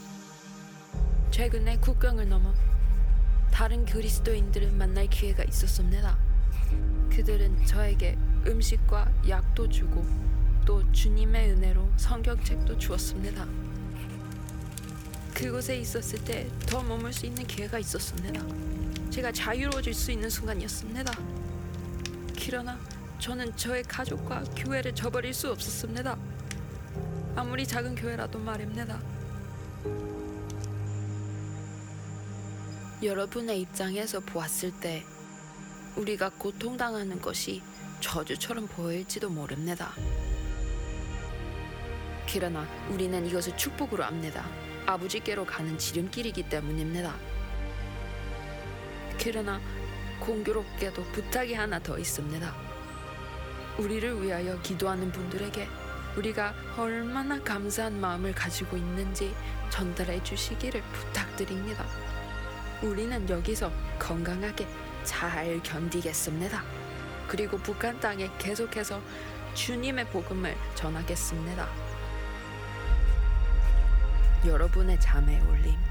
최근에 1.29 1.77
국경을 1.77 2.27
넘어 2.27 2.53
다른 3.51 3.85
그리스도인들을 3.85 4.71
만날 4.71 5.07
기회가 5.07 5.43
있었습니다. 5.43 6.17
그들은 7.11 7.65
저에게 7.65 8.17
음식과 8.47 9.11
약도 9.29 9.69
주고 9.69 10.05
또 10.65 10.91
주님의 10.91 11.51
은혜로 11.51 11.87
성경책도 11.97 12.79
주었습니다. 12.79 13.45
그곳에 15.35 15.77
있었을 15.77 16.23
때 16.23 16.49
더 16.65 16.81
머물 16.81 17.13
수 17.13 17.25
있는 17.25 17.45
기회가 17.45 17.77
있었습니다. 17.79 18.41
제가 19.11 19.31
자유로워질 19.31 19.93
수 19.93 20.11
있는 20.11 20.29
순간이었습니다. 20.29 21.11
그러나 22.43 22.79
저는 23.21 23.55
저의 23.55 23.83
가족과 23.83 24.43
교회를 24.55 24.95
저버릴 24.95 25.31
수 25.31 25.51
없었습니다. 25.51 26.17
아무리 27.35 27.67
작은 27.67 27.93
교회라도 27.93 28.39
말입니다. 28.39 28.99
여러분의 33.03 33.61
입장에서 33.61 34.21
보았을 34.21 34.71
때 34.79 35.05
우리가 35.95 36.31
고통당하는 36.31 37.21
것이 37.21 37.61
저주처럼 37.99 38.67
보일지도 38.67 39.29
모릅니다. 39.29 39.91
그러나 42.33 42.67
우리는 42.89 43.23
이것을 43.27 43.55
축복으로 43.55 44.03
압니다. 44.03 44.49
아버지께로 44.87 45.45
가는 45.45 45.77
지름길이기 45.77 46.49
때문입니다. 46.49 47.15
그러나 49.23 49.61
공교롭게도 50.19 51.03
부탁이 51.11 51.53
하나 51.53 51.77
더 51.77 51.99
있습니다. 51.99 52.70
우리를 53.81 54.21
위하여 54.21 54.59
기도하는 54.61 55.11
분들에게 55.11 55.67
우리가 56.15 56.53
얼마나 56.77 57.41
감사한 57.41 57.99
마음을 57.99 58.33
가지고 58.33 58.77
있는지 58.77 59.33
전달해 59.71 60.21
주시기를 60.23 60.83
부탁드립니다. 60.93 61.83
우리는 62.83 63.27
여기서 63.27 63.71
건강하게 63.97 64.67
잘 65.03 65.61
견디겠습니다. 65.63 66.63
그리고 67.27 67.57
북한 67.57 67.99
땅에 67.99 68.29
계속해서 68.37 69.01
주님의 69.55 70.09
복음을 70.09 70.55
전하겠습니다. 70.75 71.67
여러분의 74.45 74.99
잠에 74.99 75.39
올림. 75.41 75.90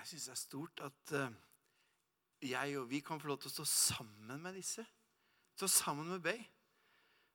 Jeg 0.00 0.08
syns 0.08 0.26
det 0.26 0.32
er 0.32 0.40
stort 0.40 0.80
at 0.86 1.10
eh, 1.18 1.34
jeg 2.48 2.76
og 2.80 2.86
vi 2.88 3.02
kan 3.04 3.20
få 3.20 3.28
lov 3.28 3.40
til 3.42 3.50
å 3.50 3.56
stå 3.58 3.66
sammen 3.68 4.40
med 4.40 4.54
disse. 4.56 4.80
Stå 5.52 5.68
sammen 5.68 6.08
med 6.08 6.22
Bay. 6.24 6.40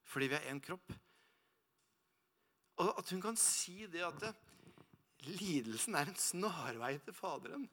Fordi 0.10 0.32
vi 0.32 0.38
er 0.40 0.48
én 0.50 0.62
kropp. 0.66 0.94
Og 2.82 2.90
at 2.90 3.12
hun 3.14 3.22
kan 3.22 3.38
si 3.38 3.86
det 3.92 4.02
at 4.08 4.26
eh, 4.26 4.40
lidelsen 5.30 5.98
er 6.00 6.10
en 6.10 6.18
snarvei 6.18 6.96
til 7.06 7.14
Faderen. 7.14 7.68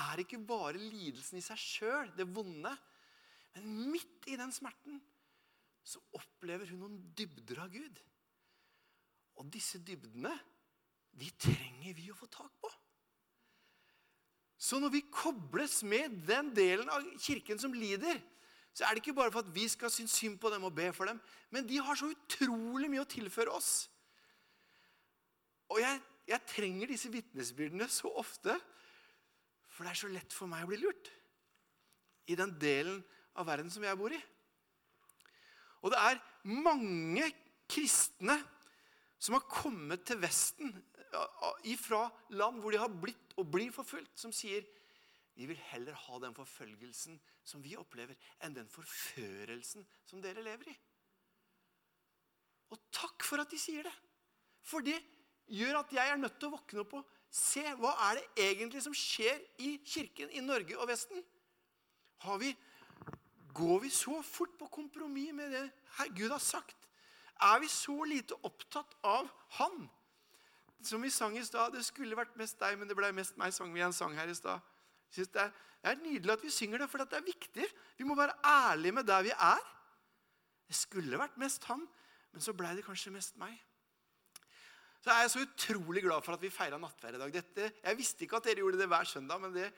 Er 0.00 0.22
ikke 0.24 0.40
bare 0.40 0.80
lidelsen 0.80 1.38
i 1.38 1.44
seg 1.44 1.60
sjøl 1.60 2.14
det 2.16 2.26
vonde, 2.32 2.72
men 3.54 3.76
midt 3.92 4.24
i 4.32 4.38
den 4.40 4.50
smerten 4.56 5.02
så 5.84 6.00
opplever 6.16 6.72
hun 6.72 6.80
noen 6.80 6.96
dybder 7.12 7.60
av 7.66 7.76
Gud. 7.76 8.00
Og 9.36 9.52
disse 9.52 9.82
dybdene, 9.84 10.32
de 11.12 11.28
trenger 11.36 11.92
vi 12.00 12.08
å 12.08 12.16
få 12.16 12.30
tak 12.32 12.56
på. 12.64 12.72
Så 14.64 14.78
når 14.80 14.94
vi 14.94 15.02
kobles 15.12 15.82
med 15.84 16.22
den 16.24 16.48
delen 16.56 16.88
av 16.88 17.04
kirken 17.20 17.58
som 17.60 17.74
lider, 17.76 18.16
så 18.72 18.86
er 18.86 18.94
det 18.94 19.02
ikke 19.02 19.16
bare 19.18 19.32
for 19.34 19.44
at 19.44 19.52
vi 19.54 19.66
skal 19.68 19.92
synes 19.92 20.14
synd 20.16 20.38
på 20.40 20.48
dem 20.50 20.64
og 20.64 20.72
be 20.74 20.88
for 20.96 21.10
dem, 21.10 21.20
men 21.52 21.66
de 21.68 21.82
har 21.84 21.98
så 21.98 22.08
utrolig 22.08 22.88
mye 22.90 23.04
å 23.04 23.10
tilføre 23.10 23.52
oss. 23.52 23.90
Og 25.68 25.82
jeg, 25.82 26.00
jeg 26.30 26.48
trenger 26.48 26.90
disse 26.90 27.10
vitnesbyrdene 27.12 27.90
så 27.92 28.08
ofte, 28.16 28.56
for 29.68 29.84
det 29.84 29.92
er 29.92 30.00
så 30.00 30.10
lett 30.10 30.32
for 30.32 30.48
meg 30.50 30.64
å 30.64 30.70
bli 30.70 30.80
lurt 30.80 31.12
i 32.30 32.38
den 32.38 32.56
delen 32.56 33.02
av 33.36 33.46
verden 33.50 33.70
som 33.72 33.84
jeg 33.84 33.98
bor 34.00 34.14
i. 34.14 34.20
Og 35.84 35.92
det 35.92 36.00
er 36.00 36.22
mange 36.48 37.28
kristne 37.68 38.38
som 39.20 39.36
har 39.36 39.44
kommet 39.50 40.06
til 40.08 40.20
Vesten 40.24 40.72
fra 41.80 42.06
land 42.34 42.60
hvor 42.62 42.74
de 42.74 42.80
har 42.82 42.90
blitt 42.90 43.36
og 43.40 43.50
blir 43.50 43.72
forfulgt, 43.74 44.16
som 44.18 44.32
sier 44.34 44.64
vi 45.34 45.48
vil 45.50 45.58
heller 45.72 45.96
ha 45.98 46.18
den 46.22 46.34
forfølgelsen 46.36 47.16
som 47.44 47.62
vi 47.64 47.74
opplever, 47.76 48.14
enn 48.44 48.54
den 48.54 48.68
forførelsen 48.70 49.82
som 50.06 50.22
dere 50.22 50.44
lever 50.46 50.70
i. 50.70 50.74
Og 52.70 52.78
takk 52.94 53.26
for 53.26 53.42
at 53.42 53.50
de 53.50 53.58
sier 53.58 53.82
det. 53.86 53.94
For 54.64 54.84
det 54.86 54.96
gjør 55.50 55.80
at 55.82 55.92
jeg 55.92 56.12
er 56.12 56.20
nødt 56.20 56.38
til 56.38 56.48
å 56.48 56.54
våkne 56.54 56.84
opp 56.84 56.94
og 57.00 57.10
se 57.34 57.64
hva 57.80 57.92
er 58.06 58.20
det 58.20 58.46
egentlig 58.46 58.84
som 58.84 58.94
skjer 58.94 59.42
i 59.66 59.74
kirken 59.84 60.30
i 60.30 60.42
Norge 60.44 60.78
og 60.78 60.88
Vesten. 60.88 61.18
Vi, 62.40 62.54
går 63.52 63.82
vi 63.82 63.90
så 63.92 64.20
fort 64.24 64.54
på 64.58 64.70
kompromiss 64.72 65.34
med 65.36 65.52
det 65.52 65.66
Gud 66.14 66.30
har 66.30 66.40
sagt? 66.42 66.78
Er 67.42 67.58
vi 67.60 67.68
så 67.68 67.96
lite 68.06 68.38
opptatt 68.46 68.94
av 69.02 69.28
Han? 69.58 69.88
Som 70.84 71.02
vi 71.02 71.10
sang 71.10 71.36
i 71.38 71.44
stad. 71.44 71.72
Det 71.72 71.84
skulle 71.86 72.16
vært 72.18 72.34
mest 72.36 72.58
deg, 72.60 72.78
men 72.78 72.90
det 72.90 72.96
ble 72.98 73.10
mest 73.16 73.38
meg, 73.40 73.54
sang 73.56 73.72
vi 73.72 73.84
en 73.84 73.94
sang 73.96 74.14
her 74.18 74.28
i 74.28 74.36
stad. 74.36 74.60
Det 75.14 75.28
det 75.84 75.92
er 75.92 76.00
nydelig 76.00 76.32
at 76.32 76.40
vi 76.40 76.50
synger 76.52 76.80
det, 76.80 76.86
for 76.88 77.04
det 77.04 77.18
er 77.18 77.26
viktig. 77.26 77.66
Vi 77.98 78.06
må 78.08 78.16
være 78.16 78.38
ærlige 78.48 78.94
med 78.96 79.04
der 79.04 79.26
vi 79.26 79.32
er. 79.36 79.60
Det 80.64 80.76
skulle 80.78 81.20
vært 81.20 81.36
mest 81.36 81.66
han, 81.68 81.82
men 82.32 82.40
så 82.40 82.54
blei 82.56 82.70
det 82.78 82.86
kanskje 82.86 83.12
mest 83.12 83.36
meg. 83.36 83.52
Så 85.04 85.12
er 85.12 85.20
jeg 85.20 85.32
så 85.34 85.42
utrolig 85.44 86.00
glad 86.06 86.24
for 86.24 86.32
at 86.32 86.40
vi 86.40 86.48
feira 86.48 86.78
nattverd 86.80 87.18
i 87.18 87.20
dag. 87.20 87.34
Dette, 87.34 87.68
jeg 87.84 87.98
visste 87.98 88.24
ikke 88.24 88.40
at 88.40 88.48
dere 88.48 88.64
gjorde 88.64 88.80
det 88.80 88.88
hver 88.88 89.04
søndag, 89.04 89.42
men 89.42 89.52
det, 89.52 89.68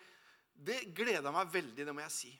det 0.54 0.78
gleda 0.94 1.34
meg 1.34 1.50
veldig, 1.50 1.88
det 1.88 1.94
må 1.96 2.04
jeg 2.04 2.14
si. 2.14 2.30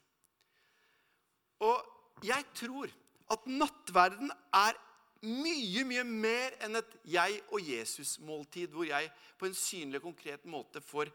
Og 1.66 2.22
jeg 2.22 2.46
tror 2.54 2.92
at 3.34 3.50
nattverden 3.50 4.30
er 4.54 4.78
mye, 5.26 5.82
mye 5.88 6.04
mer 6.06 6.56
enn 6.64 6.78
et 6.78 6.94
jeg 7.10 7.40
og 7.50 7.60
Jesus-måltid, 7.62 8.70
hvor 8.72 8.86
jeg 8.88 9.10
på 9.38 9.48
en 9.48 9.56
synlig 9.56 10.00
konkret 10.04 10.46
måte 10.48 10.82
får 10.84 11.10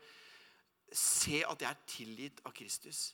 se 0.91 1.41
at 1.47 1.63
jeg 1.63 1.69
er 1.69 1.87
tilgitt 1.87 2.41
av 2.45 2.53
Kristus. 2.55 3.11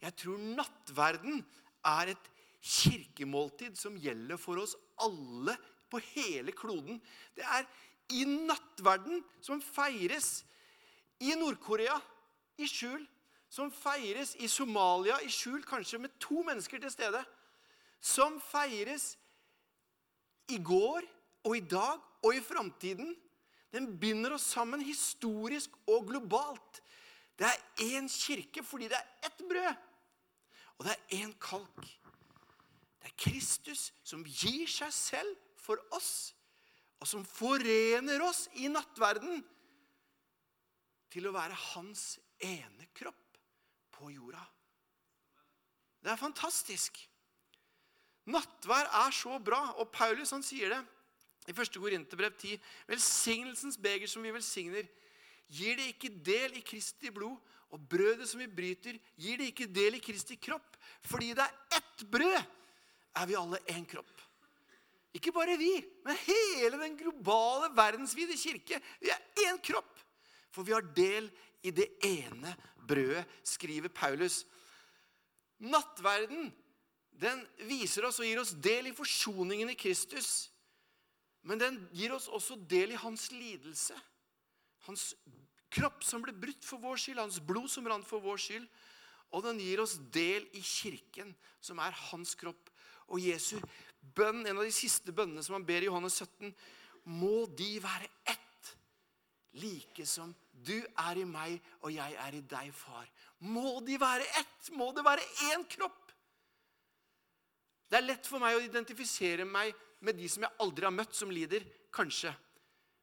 Jeg 0.00 0.16
tror 0.18 0.40
nattverden 0.58 1.42
er 1.86 2.12
et 2.14 2.30
kirkemåltid 2.60 3.78
som 3.78 3.96
gjelder 4.00 4.40
for 4.40 4.60
oss 4.60 4.74
alle 5.00 5.54
på 5.90 6.00
hele 6.12 6.52
kloden. 6.56 7.00
Det 7.36 7.44
er 7.44 7.66
i 8.16 8.24
nattverden 8.26 9.22
som 9.44 9.62
feires 9.62 10.42
i 11.22 11.34
Nord-Korea 11.38 11.96
i 12.60 12.68
skjul, 12.68 13.02
som 13.50 13.70
feires 13.74 14.36
i 14.38 14.48
Somalia 14.50 15.18
i 15.24 15.30
skjul, 15.32 15.62
kanskje 15.66 16.00
med 16.02 16.14
to 16.22 16.42
mennesker 16.46 16.80
til 16.82 16.92
stede, 16.92 17.22
som 18.00 18.38
feires 18.40 19.14
i 20.50 20.58
går 20.62 21.06
og 21.46 21.56
i 21.56 21.64
dag 21.64 22.00
og 22.24 22.34
i 22.36 22.42
framtiden. 22.44 23.14
Den 23.70 23.86
binder 24.00 24.34
oss 24.36 24.48
sammen 24.54 24.82
historisk 24.82 25.76
og 25.88 26.08
globalt. 26.10 26.80
Det 27.38 27.48
er 27.48 27.94
én 27.96 28.08
kirke 28.10 28.64
fordi 28.66 28.90
det 28.90 28.98
er 28.98 29.30
ett 29.30 29.40
brød, 29.48 29.86
og 30.76 30.84
det 30.84 30.92
er 30.96 31.22
én 31.22 31.32
kalk. 31.40 31.86
Det 33.00 33.08
er 33.08 33.16
Kristus 33.16 33.90
som 34.04 34.26
gir 34.26 34.68
seg 34.68 34.92
selv 34.92 35.38
for 35.56 35.80
oss, 35.96 36.34
og 37.00 37.08
som 37.08 37.24
forener 37.24 38.20
oss 38.26 38.46
i 38.60 38.68
nattverden 38.68 39.40
til 41.10 41.26
å 41.26 41.34
være 41.34 41.56
hans 41.72 42.18
ene 42.44 42.90
kropp 42.96 43.38
på 43.96 44.10
jorda. 44.12 44.42
Det 46.00 46.12
er 46.12 46.20
fantastisk. 46.20 47.00
Nattvær 48.30 48.88
er 49.02 49.14
så 49.14 49.38
bra, 49.42 49.60
og 49.80 49.90
Paulus 49.94 50.32
han 50.34 50.44
sier 50.46 50.72
det 50.74 50.80
i 51.50 51.54
1. 51.54 51.78
Korinterbrev 51.80 52.34
10. 52.36 52.58
Velsignelsens 52.90 53.78
beger 53.80 54.10
som 54.10 54.22
vi 54.22 54.32
velsigner, 54.34 54.86
gir 55.50 55.78
det 55.78 55.88
ikke 55.94 56.12
del 56.24 56.58
i 56.60 56.64
Kristi 56.64 57.10
blod, 57.14 57.38
og 57.70 57.82
brødet 57.90 58.26
som 58.26 58.40
vi 58.42 58.48
bryter, 58.50 58.96
gir 59.18 59.38
det 59.38 59.50
ikke 59.52 59.68
del 59.70 59.98
i 59.98 60.02
Kristi 60.02 60.36
kropp. 60.42 60.74
Fordi 61.06 61.32
det 61.38 61.44
er 61.44 61.78
ett 61.78 62.04
brød, 62.10 62.40
er 63.20 63.28
vi 63.30 63.38
alle 63.38 63.60
én 63.70 63.86
kropp. 63.88 64.10
Ikke 65.14 65.32
bare 65.34 65.56
vi, 65.58 65.72
men 66.06 66.18
hele 66.22 66.78
den 66.78 66.96
globale, 66.98 67.70
verdensvide 67.74 68.36
kirke. 68.38 68.78
Vi 69.02 69.10
er 69.10 69.46
én 69.46 69.58
kropp. 69.62 69.90
For 70.50 70.66
vi 70.66 70.74
har 70.74 70.86
del 70.94 71.30
i 71.66 71.70
det 71.74 71.88
ene 72.06 72.54
brødet, 72.86 73.26
skriver 73.46 73.90
Paulus. 73.94 74.44
Nattverden 75.62 76.50
den 77.20 77.42
viser 77.68 78.06
oss 78.08 78.20
og 78.22 78.28
gir 78.28 78.40
oss 78.40 78.54
del 78.56 78.88
i 78.88 78.96
forsoningen 78.96 79.72
i 79.72 79.78
Kristus. 79.78 80.48
Men 81.44 81.60
den 81.60 81.76
gir 81.96 82.14
oss 82.16 82.28
også 82.32 82.56
del 82.68 82.94
i 82.94 83.00
hans 83.00 83.28
lidelse. 83.32 83.96
Hans 84.86 85.10
kropp 85.72 86.04
som 86.04 86.24
ble 86.24 86.34
brutt 86.36 86.64
for 86.66 86.82
vår 86.82 87.00
skyld, 87.00 87.20
hans 87.20 87.40
blod 87.44 87.68
som 87.72 87.86
rant 87.88 88.08
for 88.08 88.24
vår 88.24 88.40
skyld. 88.40 88.66
Og 89.30 89.44
den 89.46 89.60
gir 89.62 89.82
oss 89.82 89.98
del 90.12 90.48
i 90.56 90.62
kirken, 90.64 91.34
som 91.62 91.78
er 91.82 91.94
hans 92.10 92.34
kropp. 92.38 92.72
Og 93.10 93.22
Jesu 93.22 93.58
bønn, 94.16 94.46
en 94.46 94.58
av 94.58 94.66
de 94.66 94.74
siste 94.74 95.12
bønnene 95.14 95.44
som 95.44 95.58
han 95.58 95.66
ber 95.66 95.84
i 95.84 95.90
Johannes 95.90 96.18
17, 96.22 96.54
må 97.10 97.44
de 97.56 97.72
være 97.82 98.08
ett, 98.32 98.74
like 99.60 100.04
som 100.06 100.32
du 100.52 100.76
er 100.78 101.18
i 101.18 101.26
meg 101.26 101.56
og 101.80 101.92
jeg 101.94 102.16
er 102.22 102.36
i 102.36 102.42
deg, 102.44 102.72
far. 102.76 103.08
Må 103.40 103.80
de 103.86 103.96
være 104.00 104.26
ett? 104.40 104.70
Må 104.76 104.90
det 104.96 105.04
være 105.06 105.24
én 105.50 105.64
kropp? 105.76 106.09
Det 107.90 107.98
er 107.98 108.06
lett 108.06 108.28
for 108.30 108.42
meg 108.42 108.54
å 108.54 108.62
identifisere 108.62 109.44
meg 109.48 109.74
med 110.06 110.16
de 110.16 110.28
som 110.30 110.44
jeg 110.46 110.62
aldri 110.62 110.86
har 110.86 110.94
møtt, 110.94 111.16
som 111.16 111.32
lider. 111.34 111.64
Kanskje. 111.90 112.30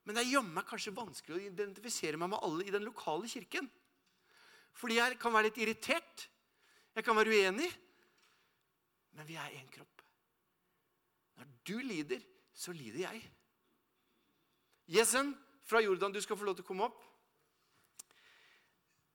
Men 0.08 0.16
det 0.16 0.24
er 0.24 0.38
jammen 0.38 0.64
kanskje 0.64 0.96
vanskelig 0.96 1.36
å 1.36 1.46
identifisere 1.50 2.20
meg 2.20 2.32
med 2.32 2.40
alle 2.48 2.64
i 2.64 2.72
den 2.72 2.86
lokale 2.88 3.28
kirken. 3.28 3.68
Fordi 4.78 5.02
jeg 5.02 5.18
kan 5.20 5.36
være 5.36 5.50
litt 5.50 5.60
irritert. 5.60 6.28
Jeg 6.96 7.04
kan 7.04 7.18
være 7.20 7.36
uenig. 7.36 7.68
Men 9.18 9.28
vi 9.28 9.36
er 9.36 9.58
én 9.60 9.68
kropp. 9.74 10.06
Når 11.38 11.52
du 11.68 11.76
lider, 11.84 12.24
så 12.56 12.72
lider 12.72 13.04
jeg. 13.10 13.22
Jesen 14.88 15.34
fra 15.68 15.82
Jordan, 15.84 16.16
du 16.16 16.22
skal 16.24 16.40
få 16.40 16.48
lov 16.48 16.56
til 16.56 16.64
å 16.64 16.70
komme 16.70 16.88
opp. 16.88 17.04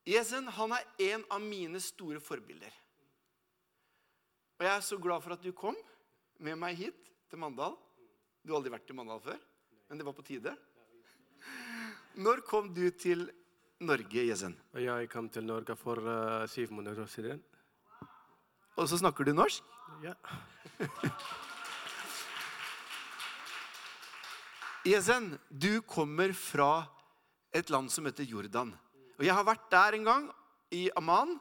Jesen 0.04 0.50
han 0.58 0.74
er 0.76 1.12
en 1.14 1.24
av 1.32 1.40
mine 1.40 1.80
store 1.80 2.20
forbilder. 2.20 2.81
Og 4.62 4.66
jeg 4.68 4.78
er 4.78 4.84
så 4.86 4.94
glad 5.02 5.18
for 5.24 5.34
at 5.34 5.42
du 5.42 5.50
kom 5.58 5.74
med 6.46 6.54
meg 6.54 6.76
hit 6.78 6.94
til 7.26 7.40
Mandal. 7.42 7.72
Du 8.46 8.52
har 8.52 8.60
aldri 8.60 8.70
vært 8.70 8.92
i 8.92 8.94
Mandal 8.94 9.18
før, 9.18 9.40
men 9.90 9.98
det 9.98 10.06
var 10.06 10.14
på 10.14 10.22
tide. 10.22 10.52
Når 12.22 12.46
kom 12.46 12.70
du 12.70 12.86
til 12.94 13.26
Norge, 13.82 14.22
Jesen? 14.22 14.54
Jeg 14.78 15.10
kom 15.10 15.26
til 15.34 15.42
Norge 15.48 15.74
for 15.74 15.98
uh, 15.98 16.46
syv 16.46 16.70
måneder 16.78 17.10
siden. 17.10 17.42
Og 18.78 18.86
så 18.86 19.02
snakker 19.02 19.26
du 19.26 19.34
norsk? 19.34 19.66
Ja. 20.06 20.14
Jesen, 24.94 25.42
du 25.50 25.82
kommer 25.82 26.30
fra 26.38 26.86
et 27.50 27.66
land 27.66 27.90
som 27.90 28.06
heter 28.06 28.30
Jordan. 28.30 28.70
Og 29.18 29.26
Jeg 29.26 29.34
har 29.34 29.42
vært 29.42 29.66
der 29.74 29.98
en 29.98 30.06
gang, 30.06 30.30
i 30.70 30.86
Amman. 30.94 31.34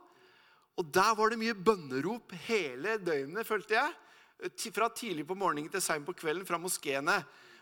Og 0.81 0.87
der 0.89 1.13
var 1.13 1.29
det 1.29 1.37
mye 1.37 1.53
bønnerop 1.53 2.33
hele 2.47 2.95
døgnet, 2.97 3.45
følte 3.45 3.77
jeg. 3.77 3.93
Fra 4.73 4.87
tidlig 4.89 5.27
på 5.29 5.37
morgenen 5.37 5.69
til 5.69 5.83
seint 5.85 6.07
på 6.07 6.15
kvelden 6.17 6.47
fra 6.47 6.57
moskeene. 6.57 7.19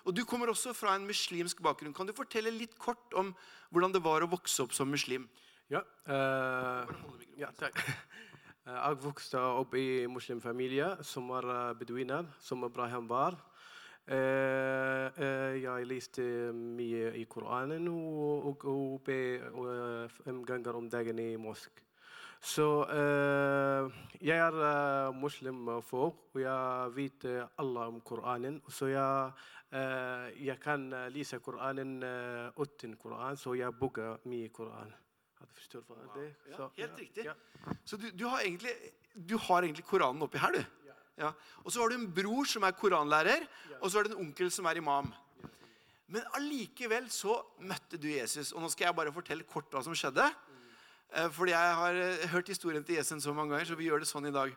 Og 0.08 0.16
Du 0.16 0.24
kommer 0.24 0.48
også 0.48 0.72
fra 0.74 0.96
en 0.96 1.04
muslimsk 1.08 1.60
bakgrunn. 1.62 1.94
Kan 1.94 2.08
du 2.08 2.16
fortelle 2.16 2.54
litt 2.56 2.78
kort 2.80 3.12
om 3.20 3.34
hvordan 3.70 3.92
det 3.92 4.02
var 4.06 4.24
å 4.24 4.30
vokse 4.32 4.64
opp 4.64 4.72
som 4.74 4.88
muslim? 4.88 5.28
Ja, 5.70 5.84
uh, 6.08 6.88
ja 7.38 7.52
takk. 7.60 7.76
Eh, 7.84 8.80
Jeg 8.80 9.02
vokste 9.04 9.42
opp 9.42 9.76
i 9.76 10.08
muslimfamilie 10.08 11.04
som 11.04 11.28
var 11.32 11.44
eh, 11.50 11.76
beduiner, 11.78 12.26
som 12.40 12.64
Abraham 12.64 13.08
var. 13.10 13.38
Jeg 14.10 15.86
leste 15.86 16.24
mye 16.54 17.12
i 17.20 17.26
Koranen 17.30 17.86
og, 17.92 18.48
og, 18.50 18.66
og 18.72 19.04
be 19.06 19.20
fem 20.24 20.42
ganger 20.48 20.80
om 20.80 20.90
dagen 20.90 21.20
i 21.22 21.36
mosk. 21.38 21.89
Så 22.40 22.66
uh, 22.88 23.92
jeg 24.24 24.40
er 24.40 24.56
uh, 24.56 25.16
muslimfolk, 25.16 26.22
og 26.34 26.40
jeg 26.40 26.94
vet 26.96 27.26
eh, 27.28 27.60
alle 27.60 27.88
om 27.92 28.00
Koranen. 28.02 28.62
Så 28.72 28.88
jeg, 28.88 29.32
uh, 29.76 30.26
jeg 30.40 30.56
kan 30.64 30.86
eh, 30.94 31.10
lese 31.12 31.40
Koranen 31.44 32.00
uten 32.56 32.96
Koran, 33.00 33.38
så 33.38 33.54
jeg 33.60 33.76
bygger 33.80 34.24
mye 34.32 34.50
Koran. 34.56 34.92
Forstår 35.56 35.84
hva 35.88 35.96
det 36.16 36.26
Ja, 36.52 36.58
Helt 36.58 36.80
helt 36.80 37.00
riktig. 37.00 37.26
Ja. 37.26 37.34
Så 37.86 37.98
du, 37.98 38.10
du, 38.12 38.28
har 38.28 38.44
egentlig, 38.44 38.72
du 39.16 39.38
har 39.38 39.64
egentlig 39.64 39.86
Koranen 39.88 40.24
oppi 40.24 40.40
her, 40.40 40.56
du. 40.56 40.92
Ja. 41.20 41.34
Og 41.66 41.72
så 41.72 41.82
har 41.82 41.92
du 41.92 41.98
en 42.00 42.12
bror 42.16 42.48
som 42.48 42.64
er 42.64 42.72
koranlærer, 42.72 43.44
og 43.82 43.92
så 43.92 44.00
har 44.00 44.08
du 44.08 44.14
en 44.14 44.22
onkel 44.28 44.52
som 44.52 44.68
er 44.72 44.80
imam. 44.80 45.12
Men 46.10 46.24
allikevel 46.40 47.10
så 47.12 47.36
møtte 47.60 48.00
du 48.00 48.08
Jesus. 48.10 48.54
Og 48.56 48.64
nå 48.64 48.70
skal 48.72 48.88
jeg 48.88 48.98
bare 48.98 49.14
fortelle 49.14 49.48
kort 49.48 49.68
hva 49.74 49.84
som 49.86 49.96
skjedde. 49.98 50.26
Eh, 50.26 50.59
Fordi 51.10 51.52
jeg 51.52 51.76
har 51.82 51.96
eh, 51.98 52.28
hørt 52.30 52.48
historien 52.48 52.84
til 52.86 53.00
Jesen 53.00 53.22
så 53.22 53.34
mange 53.34 53.56
ganger, 53.56 53.66
så 53.66 53.76
vi 53.76 53.88
gjør 53.88 54.04
det 54.04 54.10
sånn 54.10 54.30
i 54.30 54.34
dag. 54.34 54.54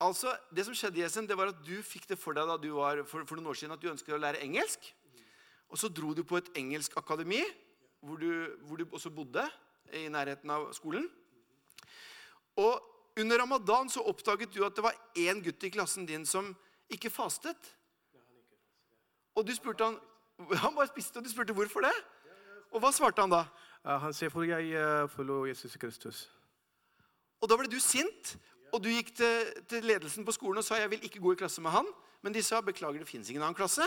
Altså, 0.00 0.34
Det 0.52 0.64
som 0.64 0.74
skjedde, 0.76 1.00
Jesen, 1.00 1.26
det 1.28 1.36
var 1.36 1.48
at 1.48 1.62
du 1.64 1.82
fikk 1.82 2.06
det 2.08 2.18
for 2.18 2.36
deg 2.36 2.48
da 2.48 2.56
du 2.60 2.70
var 2.76 3.04
for, 3.08 3.24
for 3.24 3.36
noen 3.36 3.52
år 3.52 3.56
siden 3.56 3.72
at 3.72 3.80
du 3.80 3.88
ønsket 3.88 4.16
å 4.16 4.20
lære 4.20 4.40
engelsk. 4.44 4.92
Og 5.70 5.80
så 5.80 5.88
dro 5.88 6.12
du 6.14 6.22
på 6.24 6.36
et 6.36 6.50
engelsk 6.58 6.96
akademi, 6.96 7.40
hvor 8.00 8.20
du, 8.20 8.30
hvor 8.66 8.76
du 8.76 8.84
også 8.90 9.12
bodde 9.12 9.44
i 9.96 10.08
nærheten 10.12 10.50
av 10.50 10.70
skolen. 10.76 11.08
Og 12.60 12.80
under 13.20 13.40
ramadan 13.40 13.88
så 13.92 14.04
oppdaget 14.08 14.52
du 14.52 14.64
at 14.66 14.76
det 14.76 14.84
var 14.84 14.96
én 15.16 15.40
gutt 15.44 15.64
i 15.64 15.72
klassen 15.72 16.08
din 16.08 16.26
som 16.26 16.52
ikke 16.90 17.12
fastet. 17.12 17.72
Og 19.36 19.46
du 19.46 19.54
spurte 19.56 19.88
han 19.88 20.00
Han 20.64 20.72
bare 20.72 20.88
spiste, 20.88 21.20
og 21.20 21.24
du 21.24 21.28
spurte 21.28 21.52
hvorfor 21.52 21.84
det. 21.84 21.92
Og 22.72 22.80
hva 22.80 22.88
svarte 22.96 23.20
han 23.20 23.32
da? 23.32 23.42
Eh, 23.86 23.98
han 24.02 24.14
sier 24.16 24.32
for 24.32 24.44
jeg 24.44 24.74
uh, 24.76 25.08
følger 25.08 25.50
Jesus 25.52 25.76
Kristus. 25.80 26.28
Og 27.40 27.48
da 27.48 27.56
ble 27.56 27.70
du 27.72 27.78
sint, 27.80 28.36
og 28.70 28.82
du 28.84 28.90
gikk 28.92 29.14
til, 29.16 29.52
til 29.70 29.86
ledelsen 29.88 30.26
på 30.26 30.34
skolen 30.36 30.60
og 30.60 30.66
sa 30.66 30.78
jeg 30.78 30.90
vil 30.92 31.04
ikke 31.06 31.22
gå 31.22 31.32
i 31.34 31.40
klasse 31.40 31.62
med 31.64 31.72
han. 31.74 31.88
Men 32.20 32.36
de 32.36 32.42
sa 32.44 32.60
beklager, 32.60 33.00
det 33.00 33.08
fins 33.08 33.30
ingen 33.30 33.42
annen 33.42 33.56
klasse. 33.56 33.86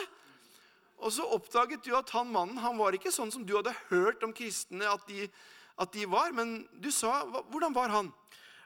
Og 0.97 1.11
så 1.13 1.25
oppdaget 1.35 1.85
du 1.85 1.93
at 1.97 2.09
han 2.15 2.31
mannen 2.31 2.57
han 2.63 2.79
var 2.79 2.95
ikke 2.95 3.11
sånn 3.13 3.31
som 3.33 3.45
du 3.45 3.53
hadde 3.57 3.75
hørt 3.91 4.23
om 4.25 4.33
kristne 4.33 4.87
at 4.89 5.05
de, 5.09 5.27
at 5.77 5.93
de 5.93 6.07
var. 6.09 6.33
Men 6.33 6.63
du 6.81 6.89
sa 6.91 7.21
Hvordan 7.51 7.75
var 7.75 7.93
han? 7.93 8.11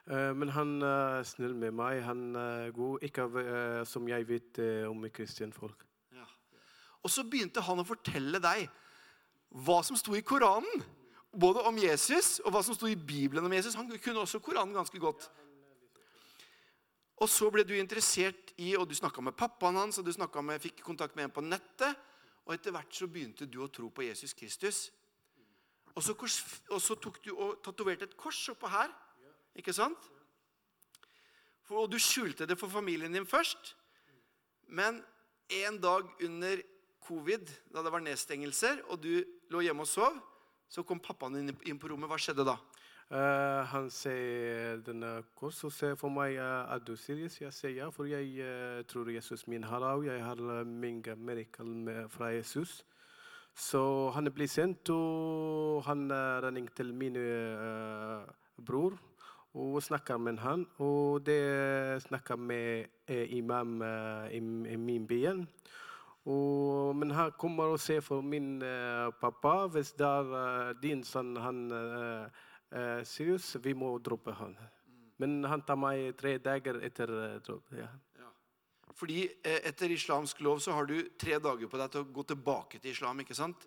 Eh, 0.08 0.32
men 0.32 0.52
han 0.54 0.78
er 0.80 1.26
snill 1.28 1.56
med 1.58 1.76
meg. 1.76 2.00
Han 2.06 2.32
er 2.38 2.72
god, 2.76 3.04
ikke 3.04 3.28
eh, 3.42 3.82
som 3.88 4.08
jeg 4.08 4.28
vet 4.28 4.60
eh, 4.64 4.88
om 4.88 5.04
kristenfolk. 5.12 5.84
Og 7.06 7.12
så 7.12 7.22
begynte 7.22 7.62
han 7.62 7.78
å 7.78 7.86
fortelle 7.86 8.40
deg 8.42 8.64
hva 9.64 9.78
som 9.86 9.96
sto 9.96 10.16
i 10.18 10.24
Koranen. 10.26 10.82
Både 11.32 11.62
om 11.68 11.76
Jesus 11.78 12.38
og 12.44 12.54
hva 12.54 12.62
som 12.64 12.76
sto 12.76 12.88
i 12.88 12.96
Bibelen 12.96 13.44
om 13.44 13.52
Jesus. 13.52 13.76
Han 13.76 13.90
kunne 13.98 14.24
også 14.24 14.40
Koranen 14.40 14.76
ganske 14.76 14.98
godt. 14.98 15.28
Og 17.18 17.28
så 17.28 17.48
ble 17.50 17.64
du 17.66 17.74
interessert 17.74 18.52
i, 18.62 18.74
og 18.78 18.86
du 18.88 18.94
snakka 18.94 19.22
med 19.24 19.34
pappaen 19.36 19.76
hans, 19.76 19.98
og 19.98 20.06
du 20.06 20.12
med, 20.42 20.60
fikk 20.62 20.84
kontakt 20.86 21.16
med 21.16 21.24
en 21.24 21.34
på 21.34 21.42
nettet. 21.42 21.98
Og 22.46 22.54
etter 22.54 22.72
hvert 22.72 22.94
så 22.94 23.08
begynte 23.10 23.46
du 23.46 23.60
å 23.60 23.68
tro 23.68 23.90
på 23.90 24.06
Jesus 24.06 24.32
Kristus. 24.32 24.88
Og 25.94 26.02
så, 26.02 26.14
kors, 26.14 26.38
og 26.70 26.80
så 26.80 26.94
tok 26.94 27.18
du 27.24 27.32
og 27.34 27.58
tatoverte 27.64 28.06
et 28.06 28.16
kors 28.16 28.38
oppå 28.52 28.70
her. 28.70 28.92
Ikke 29.58 29.74
sant? 29.74 29.98
For, 31.66 31.82
og 31.82 31.90
du 31.90 31.98
skjulte 32.00 32.46
det 32.46 32.56
for 32.56 32.70
familien 32.70 33.12
din 33.12 33.26
først. 33.26 33.74
Men 34.70 35.02
en 35.50 35.80
dag 35.82 36.06
under 36.24 36.62
covid, 37.02 37.50
da 37.74 37.82
det 37.82 37.92
var 37.92 38.04
nedstengelser, 38.04 38.84
og 38.88 39.02
du 39.02 39.24
lå 39.50 39.64
hjemme 39.64 39.84
og 39.84 39.90
sov, 39.90 40.16
så 40.68 40.84
kom 40.84 41.00
pappaen 41.00 41.48
inn 41.48 41.80
på 41.80 41.90
rommet. 41.90 42.10
Hva 42.10 42.20
skjedde 42.20 42.46
da? 42.48 42.58
Uh, 43.08 43.64
han 43.70 43.86
sier 43.88 44.82
denne 44.84 45.22
kors 45.38 45.62
og 45.64 45.72
sier 45.72 45.96
for 45.96 46.12
meg 46.12 46.36
uh, 46.36 46.68
er 46.74 46.82
du 46.84 46.92
seriøs. 46.92 47.40
Jeg 47.40 47.56
sier 47.56 47.74
ja, 47.78 47.88
for 47.94 48.10
jeg 48.10 48.36
uh, 48.44 48.84
tror 48.88 49.08
Jesus 49.08 49.46
min 49.48 49.64
har 49.64 49.86
og 49.94 50.04
Jeg 50.04 50.20
har 50.20 50.44
mange 50.64 51.16
mirakel 51.16 52.08
fra 52.12 52.34
Jesus. 52.36 52.82
Så 53.58 53.80
han 54.14 54.30
blir 54.30 54.46
sendt, 54.46 54.90
og 54.94 55.82
han 55.88 56.10
uh, 56.14 56.66
til 56.76 56.94
min 56.94 57.16
eh, 57.16 58.22
bror 58.66 58.94
og 59.54 59.82
snakker 59.82 60.18
med 60.18 60.38
han. 60.38 60.66
Og 60.78 61.26
det 61.26 62.02
snakker 62.02 62.36
med 62.36 62.86
eh, 63.08 63.26
imam 63.34 63.82
eh, 63.82 64.30
i, 64.30 64.38
i 64.72 64.76
min 64.76 65.06
by. 65.06 65.24
Og, 66.28 66.96
men 66.98 67.14
han 67.16 67.32
kommer 67.40 67.72
og 67.72 67.80
sier 67.80 68.02
for 68.04 68.24
min 68.24 68.58
uh, 68.60 69.08
pappa 69.20 69.62
hvis 69.72 69.94
det 69.96 70.04
er 70.06 70.34
eh, 70.40 70.72
din 70.82 71.00
sønn 71.06 71.36
han 71.40 71.62
uh, 71.72 72.42
seriøs, 73.08 73.54
vi 73.64 73.72
må 73.72 73.94
droppe 74.04 74.34
han. 74.36 74.52
Men 75.18 75.40
han 75.48 75.64
tar 75.66 75.78
meg 75.80 76.12
tre 76.18 76.36
dager 76.42 76.82
etter 76.84 77.10
uh, 77.10 77.40
dropp. 77.44 77.72
Ja. 77.74 77.88
Fordi 78.98 79.24
eh, 79.26 79.60
etter 79.68 79.92
islamsk 79.94 80.40
lov 80.42 80.62
så 80.62 80.74
har 80.74 80.88
du 80.88 80.96
tre 81.20 81.38
dager 81.42 81.70
på 81.70 81.78
deg 81.78 81.92
til 81.92 82.02
å 82.02 82.12
gå 82.14 82.24
tilbake 82.32 82.80
til 82.82 82.90
islam. 82.90 83.20
ikke 83.22 83.36
sant? 83.36 83.66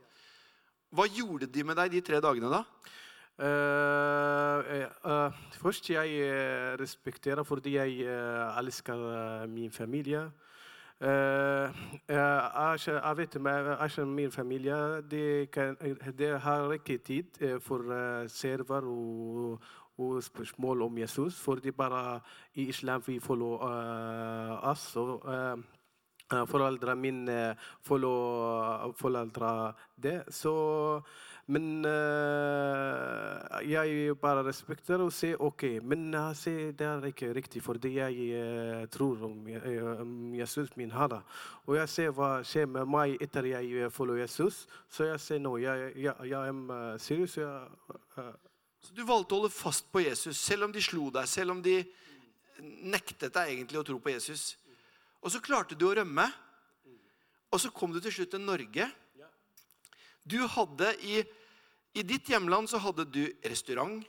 Hva 0.91 1.07
gjorde 1.07 1.47
de 1.47 1.63
med 1.63 1.79
deg 1.79 1.93
de 1.93 2.01
tre 2.03 2.19
dagene, 2.23 2.51
da? 2.51 2.65
Uh, 3.41 4.81
eh, 5.07 5.37
først 5.55 5.87
jeg 5.89 6.25
respekterer 6.77 7.47
fordi 7.47 7.77
jeg 7.77 8.03
elsker 8.59 9.47
min 9.49 9.71
familie. 9.71 10.27
Eh, 11.01 11.69
eh, 12.13 12.17
jeg, 12.85 13.17
vet 13.17 13.35
kjenner 13.89 14.05
min 14.05 14.31
familie 14.31 14.75
de, 15.09 15.47
kan, 15.49 15.73
de 16.17 16.27
har 16.37 16.73
ikke 16.75 16.99
tid 17.01 17.39
eh, 17.41 17.55
for 17.57 18.27
server 18.29 18.85
og, 18.85 19.63
og 19.97 20.23
spørsmål 20.23 20.81
om 20.81 20.97
Jesus. 20.97 21.39
for 21.39 21.55
de 21.55 21.71
bare 21.71 22.19
i 22.53 22.67
islam 22.69 23.01
vi 23.07 23.19
følger 23.19 23.65
uh, 23.65 24.69
oss. 24.69 24.95
Og, 24.95 25.25
uh, 25.25 25.59
Foreldrene 26.47 26.95
mine 26.95 27.55
følger 27.83 28.93
foreldre 28.95 29.73
det. 30.03 30.23
Så, 30.29 31.01
men 31.51 31.83
eh, 31.83 33.55
jeg 33.67 34.13
bare 34.21 34.43
respekterer 34.45 35.01
og 35.03 35.11
sier 35.11 35.41
OK. 35.43 35.65
Men 35.83 36.05
jeg 36.13 36.37
sier 36.39 36.69
det 36.77 36.87
er 36.87 37.07
ikke 37.09 37.31
riktig, 37.35 37.63
fordi 37.65 37.97
jeg 37.97 38.27
eh, 38.37 38.85
tror 38.93 39.25
om, 39.27 39.41
Jesus 40.37 40.71
min 40.79 40.93
Herre. 40.95 41.19
Og 41.67 41.75
jeg 41.75 41.91
ser 41.91 42.13
hva 42.15 42.29
skjer 42.47 42.69
med 42.71 42.87
meg 42.87 43.17
etter 43.23 43.49
jeg 43.51 43.73
eh, 43.81 43.91
følger 43.91 44.21
Jesus. 44.23 44.63
Så 44.87 45.09
jeg 45.09 45.19
sier 45.23 45.43
nå, 45.43 45.57
jeg, 45.59 45.91
jeg, 46.05 46.29
jeg 46.31 46.53
er 46.53 47.03
seriøs. 47.03 47.35
Jeg, 47.41 48.29
Så 48.87 48.95
du 48.95 49.03
valgte 49.03 49.35
å 49.35 49.41
holde 49.41 49.51
fast 49.51 49.91
på 49.91 50.05
Jesus, 50.05 50.39
selv 50.39 50.69
om 50.69 50.71
de 50.71 50.83
slo 50.83 51.09
deg, 51.11 51.27
selv 51.27 51.57
om 51.57 51.59
de 51.65 51.81
nektet 52.61 53.33
deg 53.33 53.51
egentlig 53.57 53.81
å 53.81 53.85
tro 53.91 53.99
på 53.99 54.13
Jesus. 54.13 54.53
Og 55.19 55.35
så 55.35 55.43
klarte 55.43 55.75
du 55.75 55.89
å 55.89 55.93
rømme. 55.99 56.29
Og 57.51 57.59
så 57.59 57.67
kom 57.75 57.91
du 57.91 57.99
til 57.99 58.13
slutt 58.15 58.31
til 58.37 58.47
Norge. 58.47 58.87
Du 60.23 60.39
hadde 60.47 60.93
i, 61.03 61.21
I 61.93 62.03
ditt 62.07 62.29
hjemland 62.31 62.69
så 62.71 62.79
hadde 62.79 63.05
du 63.11 63.25
restaurant, 63.43 64.03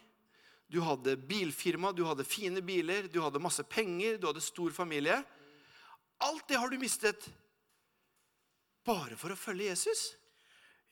du 0.70 0.80
hadde 0.80 1.18
bilfirma, 1.28 1.90
du 1.92 2.04
hadde 2.06 2.24
fine 2.24 2.62
biler, 2.64 3.08
du 3.10 3.20
hadde 3.20 3.42
masse 3.42 3.64
penger, 3.68 4.16
du 4.16 4.28
hadde 4.30 4.40
stor 4.40 4.70
familie. 4.72 5.18
Alt 6.22 6.46
det 6.48 6.60
har 6.62 6.70
du 6.70 6.78
mistet 6.80 7.26
bare 8.86 9.18
for 9.18 9.34
å 9.34 9.38
følge 9.38 9.68
Jesus. 9.72 10.12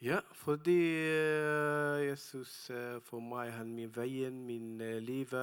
Ja, 0.01 0.23
fordi 0.33 0.79
eh, 1.05 2.07
Jesus 2.07 2.53
eh, 2.73 2.99
for 3.05 3.21
meg 3.21 3.51
han 3.53 3.73
min 3.77 3.91
veien, 3.93 4.39
min 4.49 4.81
uh, 4.81 4.97
liv. 5.05 5.35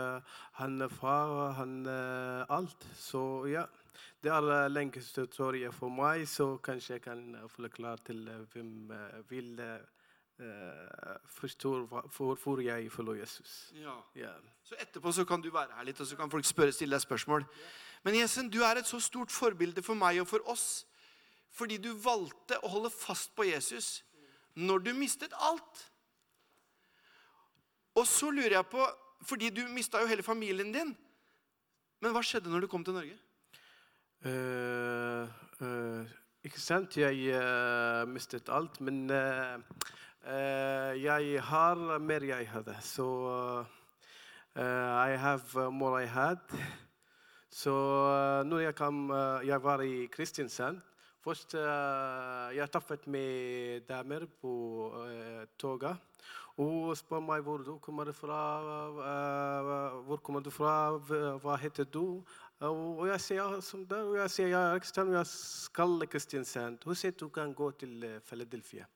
Han 0.57 0.81
er 0.81 0.89
far, 0.89 1.53
han 1.60 1.83
er 1.86 2.47
alt. 2.49 2.88
Så 2.97 3.21
ja, 3.51 3.67
det 4.25 4.33
er 4.33 4.71
lengste 4.73 5.27
historien 5.27 5.73
for 5.73 5.93
meg, 5.93 6.25
så 6.25 6.55
kanskje 6.57 6.97
jeg 6.97 7.05
kan 7.05 7.21
forklare 7.53 8.01
til 8.10 8.25
hvem 8.53 8.89
vil 9.29 9.62
eh, 10.39 11.17
forstår 11.28 11.86
hvorfor 12.17 12.62
jeg 12.62 12.91
følger 12.91 13.21
Jesus. 13.21 13.71
Ja. 13.76 13.95
Yeah. 14.17 14.36
Så 14.63 14.76
etterpå 14.80 15.12
så 15.12 15.26
kan 15.26 15.41
du 15.41 15.52
være 15.52 15.76
her 15.78 15.84
litt, 15.88 16.00
og 16.02 16.08
så 16.08 16.15
kan 16.15 16.32
folk 16.32 16.45
spørre, 16.45 16.71
stille 16.71 16.95
deg 16.95 17.02
spørsmål. 17.02 17.45
Men 18.04 18.15
Jesen, 18.19 18.50
du 18.50 18.62
er 18.63 18.78
et 18.78 18.88
så 18.88 19.00
stort 19.00 19.32
forbilde 19.32 19.84
for 19.84 19.95
meg 19.95 20.21
og 20.21 20.28
for 20.28 20.43
oss. 20.50 20.86
Fordi 21.58 21.78
du 21.82 21.93
valgte 22.04 22.60
å 22.62 22.69
holde 22.69 22.91
fast 22.93 23.34
på 23.36 23.47
Jesus 23.47 24.04
når 24.58 24.84
du 24.86 24.93
mistet 24.97 25.34
alt. 25.34 25.84
Og 27.97 28.06
så 28.08 28.30
lurer 28.30 28.60
jeg 28.60 28.69
på, 28.69 28.84
fordi 29.26 29.50
du 29.50 29.63
mista 29.73 30.02
jo 30.02 30.10
hele 30.10 30.26
familien 30.26 30.73
din. 30.73 30.93
Men 32.02 32.13
hva 32.13 32.21
skjedde 32.26 32.52
når 32.52 32.65
du 32.65 32.69
kom 32.69 32.84
til 32.86 32.93
Norge? 32.97 33.15
Uh, 34.26 35.26
uh, 35.62 36.17
ikke 36.45 36.62
sant? 36.62 36.97
Jeg 36.97 37.34
uh, 37.34 38.06
mistet 38.10 38.50
alt, 38.54 38.80
men 38.82 39.08
jeg 40.28 41.42
har 41.44 42.00
mer 42.00 42.24
jeg 42.28 42.50
hadde. 42.52 42.76
Så 42.82 43.08
jeg 44.56 45.13
I 45.13 45.18
have 45.18 45.72
more 45.72 46.04
I 46.04 46.06
had. 46.06 46.38
Så 47.58 47.72
eh, 47.72 48.44
når 48.46 48.60
jeg, 48.60 48.76
kom, 48.76 49.10
eh, 49.12 49.48
jeg 49.48 49.63
var 49.63 49.82
i 49.82 50.06
Kristiansand 50.12 50.82
Først 51.28 51.58
uh, 51.60 52.56
jeg 52.56 52.70
traffet 52.72 53.08
med 53.12 53.82
damer 53.90 54.24
på 54.42 54.52
uh, 54.96 55.42
toget. 55.60 55.98
Og 56.56 56.94
spør 56.96 57.20
meg 57.20 57.42
hvor 57.44 57.58
du 57.66 57.74
kommer 57.84 58.13
fra. 58.16 58.38
uh, 58.96 59.98
hvor 60.08 60.22
kommer 60.24 60.40
du 60.46 60.50
fra? 60.54 60.96
Hva- 60.96 61.58
heter 61.60 61.84
du? 61.84 62.24
Og 62.63 63.04
jeg 63.10 63.22
sier 63.22 63.60
som 63.62 63.84
der, 63.86 64.08
og 64.08 64.16
jeg 64.22 64.32
sier 64.32 64.48
jeg 64.54 64.76
er 64.76 64.80
kristen, 64.80 65.12
jeg 65.13 65.28
skal 65.28 66.00
til 66.00 66.10
Kristiansand. 66.16 66.80
Hun 66.86 66.96
sier 66.96 67.12
du 67.20 67.28
kan 67.30 67.52
gå 67.54 67.72
til 67.72 68.04
eh, 68.04 68.22
Philadelphia. 68.26 68.88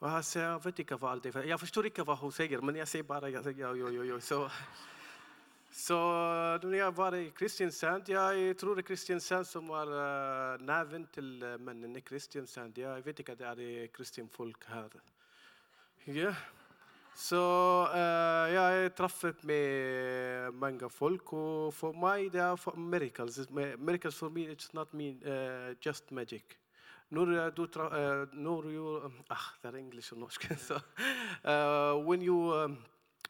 Og 0.00 0.08
jeg 0.08 0.24
jeg 0.40 0.60
vet 0.64 0.78
ikke 0.78 0.96
hva 0.96 1.16
det 1.20 1.34
er. 1.34 1.42
Jeg 1.50 1.60
forstår 1.60 1.90
ikke 1.90 2.04
hva 2.08 2.14
hun 2.16 2.32
sier, 2.32 2.62
men 2.64 2.76
jeg 2.80 2.88
sier 2.88 3.02
bare 3.04 3.28
jeg, 3.32 3.42
sier, 3.44 3.58
ja, 3.58 3.72
jo, 3.76 3.90
jo, 3.92 4.02
jo. 4.08 4.20
Så, 4.20 4.38
så 5.72 5.98
når 6.62 6.76
jeg 6.78 6.96
var 6.96 7.16
i 7.18 7.26
Kristiansand 7.36 8.08
Jeg 8.08 8.56
tror 8.56 8.80
Kristiansand 8.80 9.44
som 9.44 9.68
var 9.68 9.92
uh, 9.92 10.62
naven 10.64 11.04
til 11.12 11.44
uh, 11.44 11.60
mennene 11.60 12.00
i 12.00 12.06
Kristiansand. 12.06 12.78
Jeg 12.78 13.04
vet 13.04 13.18
ikke 13.18 13.36
at 13.36 13.38
det 13.58 13.68
er 13.82 13.92
kristenfolk 13.92 14.64
her. 14.72 14.96
Ja. 16.06 16.32
Så 17.14 17.42
uh, 17.92 18.46
jeg 18.54 18.94
traff 18.96 19.24
med 19.44 20.50
mange 20.56 20.88
folk, 20.90 21.32
og 21.32 21.74
for 21.74 21.92
meg 21.92 22.32
det 22.32 22.40
er 22.40 22.78
miracles. 22.78 23.50
Miracles 23.50 24.16
for 24.16 24.30
me 24.30 24.48
it's 24.48 24.72
not 24.72 24.94
mean, 24.94 25.20
uh, 25.26 25.74
just 25.86 26.10
magic. 26.10 26.56
Når 27.10 27.32
eh, 27.34 27.48
du 27.56 27.64
tra 27.66 27.88
uh, 27.90 28.34
når 28.38 28.70
you 28.70 28.94
ah, 29.30 29.46
er 29.66 29.76
engelsk 29.80 30.14
og 30.14 30.18
norsk. 30.24 30.46
so, 30.68 30.78
uh, 31.44 31.98
when 32.06 32.22
you 32.22 32.36
um, 32.54 32.78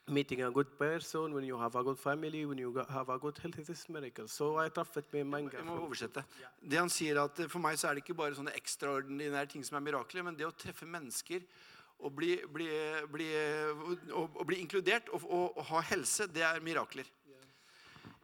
meeting 0.07 0.43
a 0.43 0.51
good 0.51 0.77
person, 0.79 1.33
when 1.33 1.45
you 1.45 1.57
have 1.59 1.75
a 1.75 1.83
good 1.83 1.99
family, 1.99 2.45
when 2.45 2.59
you 2.59 2.75
have 2.89 3.09
a 3.09 3.19
good 3.19 3.39
health, 3.39 3.59
it 3.59 3.69
is 3.71 3.89
miracle. 3.89 4.29
So 4.29 4.61
jeg 4.61 4.75
traffet 4.75 5.13
med 5.13 5.25
mange 5.25 5.57
Jeg 5.57 5.65
må 5.65 5.79
oversette. 5.81 6.25
Det 6.61 6.79
han 6.79 6.91
sier 6.91 7.23
at 7.23 7.41
For 7.49 7.59
meg 7.59 7.79
så 7.79 7.89
er 7.89 7.97
det 7.97 8.05
ikke 8.05 8.19
bare 8.21 8.37
sånne 8.37 8.53
ekstraordinære 8.59 9.47
ting 9.55 9.65
som 9.65 9.81
er 9.81 9.87
mirakler, 9.87 10.27
men 10.29 10.37
det 10.37 10.49
å 10.49 10.53
treffe 10.53 10.85
mennesker 10.85 11.47
og 12.01 12.15
bli, 12.17 12.37
bli, 12.53 12.69
bli, 13.13 13.31
og, 14.13 14.37
og 14.37 14.45
bli 14.49 14.61
inkludert 14.61 15.09
og, 15.13 15.25
og 15.25 15.65
ha 15.69 15.83
helse, 15.91 16.29
det 16.33 16.45
er 16.45 16.61
mirakler. 16.65 17.09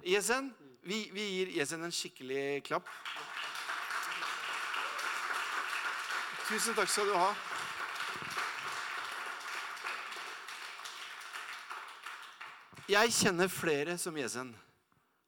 Jesen, 0.07 0.53
vi, 0.87 1.07
vi 1.13 1.25
gir 1.33 1.57
Jesen 1.59 1.85
en 1.85 1.93
skikkelig 1.93 2.63
klapp. 2.69 2.89
Tusen 6.47 6.77
takk 6.79 6.87
skal 6.87 7.09
du 7.11 7.15
ha. 7.19 7.31
Jeg 12.87 13.11
kjenner 13.17 13.51
flere 13.51 13.97
som 13.99 14.15
Jesen, 14.15 14.53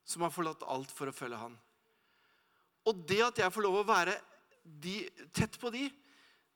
som 0.07 0.23
har 0.23 0.31
forlatt 0.31 0.63
alt 0.63 0.93
for 0.95 1.11
å 1.11 1.15
følge 1.17 1.41
han. 1.41 1.57
Og 2.87 3.01
det 3.11 3.19
at 3.27 3.41
jeg 3.43 3.51
får 3.51 3.67
lov 3.67 3.81
å 3.81 3.89
være 3.89 4.15
de, 4.63 5.01
tett 5.35 5.59
på 5.59 5.73
de, 5.75 5.89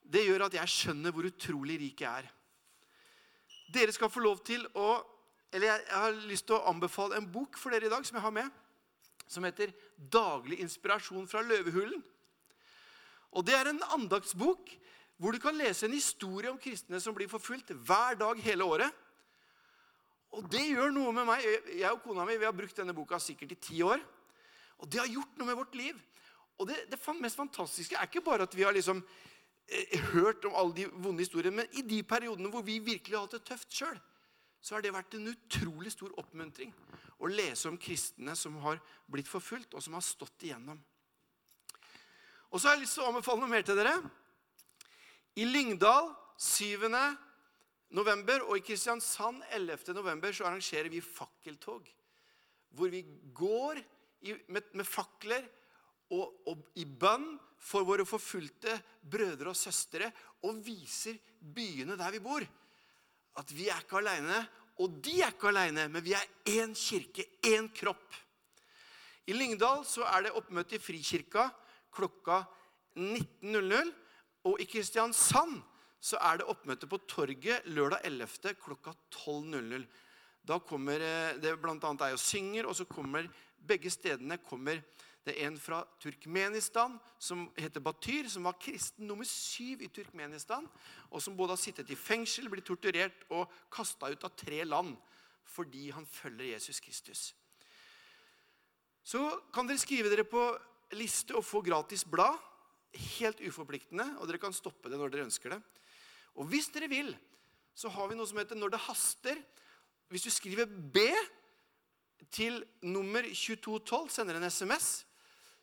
det 0.02 0.22
gjør 0.28 0.46
at 0.46 0.54
jeg 0.60 0.74
skjønner 0.76 1.14
hvor 1.14 1.26
utrolig 1.26 1.80
rik 1.82 2.04
jeg 2.06 2.22
er. 2.22 2.30
Dere 3.74 3.94
skal 3.94 4.12
få 4.14 4.22
lov 4.22 4.44
til 4.46 4.66
å 4.78 5.00
Eller 5.52 5.68
jeg, 5.68 5.80
jeg 5.84 6.00
har 6.00 6.14
lyst 6.30 6.46
til 6.48 6.56
å 6.56 6.68
anbefale 6.70 7.18
en 7.18 7.26
bok 7.28 7.58
for 7.60 7.74
dere 7.74 7.84
i 7.84 7.90
dag 7.92 8.06
som 8.08 8.16
jeg 8.16 8.24
har 8.24 8.32
med. 8.32 8.46
Som 9.28 9.44
heter 9.44 9.68
'Daglig 9.98 10.62
inspirasjon 10.64 11.26
fra 11.28 11.42
løvehulen'. 11.44 12.00
Og 13.32 13.46
Det 13.46 13.54
er 13.56 13.70
en 13.70 13.82
andaktsbok 13.96 14.72
hvor 15.22 15.32
du 15.32 15.38
kan 15.38 15.54
lese 15.54 15.86
en 15.86 15.94
historie 15.94 16.50
om 16.50 16.58
kristne 16.58 16.98
som 17.00 17.14
blir 17.14 17.30
forfulgt 17.30 17.70
hver 17.70 18.16
dag 18.18 18.40
hele 18.42 18.64
året. 18.64 18.90
Og 20.32 20.48
det 20.50 20.64
gjør 20.72 20.90
noe 20.94 21.12
med 21.14 21.28
meg. 21.28 21.44
Jeg 21.76 21.92
og 21.92 22.00
kona 22.02 22.24
mi 22.26 22.38
vi 22.40 22.48
har 22.48 22.56
brukt 22.56 22.76
denne 22.76 22.94
boka 22.96 23.20
sikkert 23.20 23.52
i 23.54 23.60
ti 23.68 23.82
år. 23.84 24.00
Og 24.82 24.88
det 24.90 24.98
har 24.98 25.10
gjort 25.12 25.36
noe 25.38 25.46
med 25.46 25.58
vårt 25.60 25.76
liv. 25.78 25.98
Og 26.58 26.68
det, 26.68 26.78
det 26.90 26.98
mest 27.20 27.38
fantastiske 27.38 27.96
er 27.96 28.08
ikke 28.08 28.24
bare 28.24 28.48
at 28.48 28.56
vi 28.56 28.64
har 28.66 28.74
liksom 28.74 29.02
eh, 29.68 29.98
hørt 30.12 30.44
om 30.48 30.56
alle 30.58 30.74
de 30.76 30.88
vonde 30.90 31.22
historiene, 31.22 31.62
men 31.62 31.78
i 31.78 31.84
de 31.86 32.02
periodene 32.02 32.50
hvor 32.50 32.64
vi 32.66 32.78
virkelig 32.78 33.16
har 33.16 33.26
hatt 33.26 33.38
det 33.38 33.44
tøft 33.48 33.72
sjøl, 33.72 33.98
så 34.62 34.76
har 34.76 34.84
det 34.84 34.94
vært 34.94 35.16
en 35.18 35.30
utrolig 35.32 35.92
stor 35.94 36.12
oppmuntring 36.20 36.72
å 37.22 37.30
lese 37.30 37.70
om 37.70 37.78
kristne 37.80 38.34
som 38.38 38.58
har 38.62 38.78
blitt 39.10 39.30
forfulgt, 39.30 39.74
og 39.74 39.82
som 39.82 39.96
har 39.96 40.04
stått 40.06 40.46
igjennom. 40.46 40.78
Og 42.52 42.60
så 42.60 42.68
har 42.68 42.76
jeg 42.76 42.84
lyst 42.84 42.98
til 42.98 43.06
å 43.06 43.08
anbefale 43.08 43.40
noe 43.40 43.48
mer 43.48 43.64
til 43.64 43.78
dere. 43.78 43.94
I 45.40 45.46
Lyngdal 45.48 46.10
7. 46.36 46.84
november 47.96 48.44
og 48.44 48.58
i 48.58 48.64
Kristiansand 48.66 49.40
11. 49.56 49.94
november 49.96 50.34
så 50.36 50.44
arrangerer 50.44 50.92
vi 50.92 51.00
fakkeltog. 51.00 51.88
Hvor 52.76 52.92
vi 52.92 53.00
går 53.32 53.80
i, 53.80 54.34
med, 54.52 54.68
med 54.76 54.84
fakler 54.84 55.46
og, 56.12 56.44
og 56.52 56.66
i 56.76 56.84
bønn 56.84 57.38
for 57.62 57.88
våre 57.88 58.04
forfulgte 58.04 58.76
brødre 59.00 59.54
og 59.54 59.56
søstre 59.56 60.10
og 60.44 60.60
viser 60.66 61.16
byene 61.40 61.96
der 61.96 62.12
vi 62.12 62.20
bor. 62.20 62.44
At 63.40 63.56
vi 63.56 63.70
er 63.72 63.80
ikke 63.80 64.02
aleine, 64.02 64.42
og 64.84 65.00
de 65.00 65.22
er 65.22 65.32
ikke 65.32 65.48
aleine, 65.48 65.88
men 65.88 66.04
vi 66.04 66.12
er 66.12 66.28
én 66.52 66.76
kirke, 66.76 67.30
én 67.48 67.72
kropp. 67.72 68.12
I 69.24 69.32
Lyngdal 69.32 69.86
så 69.88 70.04
er 70.10 70.26
det 70.26 70.36
oppmøte 70.36 70.76
i 70.76 70.82
Frikirka 70.82 71.48
klokka 71.94 72.42
19.00. 72.96 73.92
Og 74.48 74.58
i 74.60 74.66
Kristiansand 74.66 75.60
så 76.02 76.18
er 76.18 76.40
det 76.40 76.48
oppmøte 76.50 76.88
på 76.90 76.98
Torget 77.06 77.68
lørdag 77.70 78.02
11. 78.08 78.56
klokka 78.62 78.94
12.00. 79.14 79.86
Da 80.42 80.58
kommer 80.58 80.98
eh, 80.98 81.38
det 81.38 81.54
bl.a. 81.62 81.76
ei 81.78 82.16
og 82.16 82.18
synger, 82.18 82.66
og 82.66 82.74
så 82.74 82.88
kommer 82.90 83.28
begge 83.62 83.90
stedene 83.94 84.40
kommer 84.42 84.82
det 85.22 85.36
er 85.38 85.46
en 85.46 85.58
fra 85.60 85.84
Turkmenistan 86.02 86.96
som 87.22 87.44
heter 87.54 87.82
Batyr, 87.82 88.26
som 88.28 88.46
var 88.48 88.58
kristen 88.58 89.06
nummer 89.06 89.26
syv 89.28 89.84
i 89.86 89.90
Turkmenistan, 89.94 90.66
og 91.10 91.22
som 91.22 91.36
både 91.38 91.54
har 91.54 91.62
sittet 91.62 91.90
i 91.94 91.98
fengsel, 91.98 92.48
blitt 92.50 92.66
torturert 92.66 93.22
og 93.30 93.50
kasta 93.70 94.10
ut 94.10 94.26
av 94.26 94.34
tre 94.38 94.64
land 94.66 94.96
fordi 95.52 95.90
han 95.92 96.06
følger 96.08 96.54
Jesus 96.54 96.80
Kristus. 96.80 97.22
Så 99.04 99.20
kan 99.52 99.66
dere 99.68 99.82
skrive 99.82 100.08
dere 100.08 100.24
på 100.24 100.40
liste 100.98 101.36
og 101.36 101.44
få 101.46 101.62
gratis 101.64 102.04
blad. 102.08 102.38
Helt 103.18 103.40
uforpliktende, 103.40 104.04
og 104.20 104.28
dere 104.28 104.40
kan 104.42 104.52
stoppe 104.52 104.90
det 104.92 104.98
når 105.00 105.12
dere 105.12 105.26
ønsker 105.28 105.54
det. 105.54 105.60
Og 106.36 106.48
hvis 106.48 106.68
dere 106.72 106.90
vil, 106.92 107.12
så 107.74 107.88
har 107.92 108.08
vi 108.08 108.16
noe 108.16 108.28
som 108.28 108.38
heter 108.38 108.56
'Når 108.56 108.70
det 108.70 108.80
haster'. 108.80 109.44
Hvis 110.08 110.22
du 110.22 110.30
skriver 110.30 110.66
B 110.66 110.98
til 112.30 112.64
nummer 112.82 113.22
2212, 113.22 114.10
sender 114.10 114.36
en 114.36 114.50
SMS, 114.50 115.06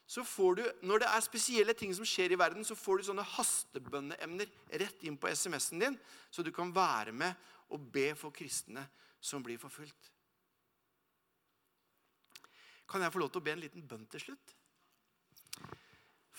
så 0.10 0.24
får 0.24 0.56
du, 0.56 0.64
når 0.82 0.98
det 0.98 1.08
er 1.08 1.20
spesielle 1.22 1.74
ting 1.74 1.96
som 1.96 2.06
skjer 2.06 2.32
i 2.32 2.38
verden, 2.40 2.66
så 2.66 2.76
får 2.76 2.98
du 2.98 3.04
sånne 3.04 3.22
hastebønneemner 3.22 4.50
rett 4.82 5.04
inn 5.06 5.18
på 5.18 5.30
SMS-en 5.30 5.80
din, 5.80 6.00
så 6.32 6.42
du 6.44 6.52
kan 6.52 6.76
være 6.76 7.12
med 7.12 7.34
og 7.70 7.92
be 7.94 8.16
for 8.16 8.34
kristne 8.34 8.88
som 9.22 9.44
blir 9.44 9.60
forfulgt. 9.62 10.10
Kan 12.90 13.02
jeg 13.06 13.14
få 13.14 13.22
lov 13.22 13.30
til 13.30 13.44
å 13.44 13.46
be 13.46 13.54
en 13.54 13.62
liten 13.62 13.86
bønn 13.86 14.08
til 14.10 14.24
slutt? 14.24 14.56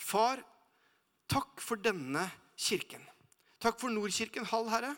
Far, 0.01 0.41
takk 1.29 1.61
for 1.61 1.79
denne 1.81 2.23
kirken. 2.57 3.03
Takk 3.61 3.77
for 3.79 3.93
Nordkirken 3.93 4.47
Hall, 4.49 4.69
Herre. 4.71 4.95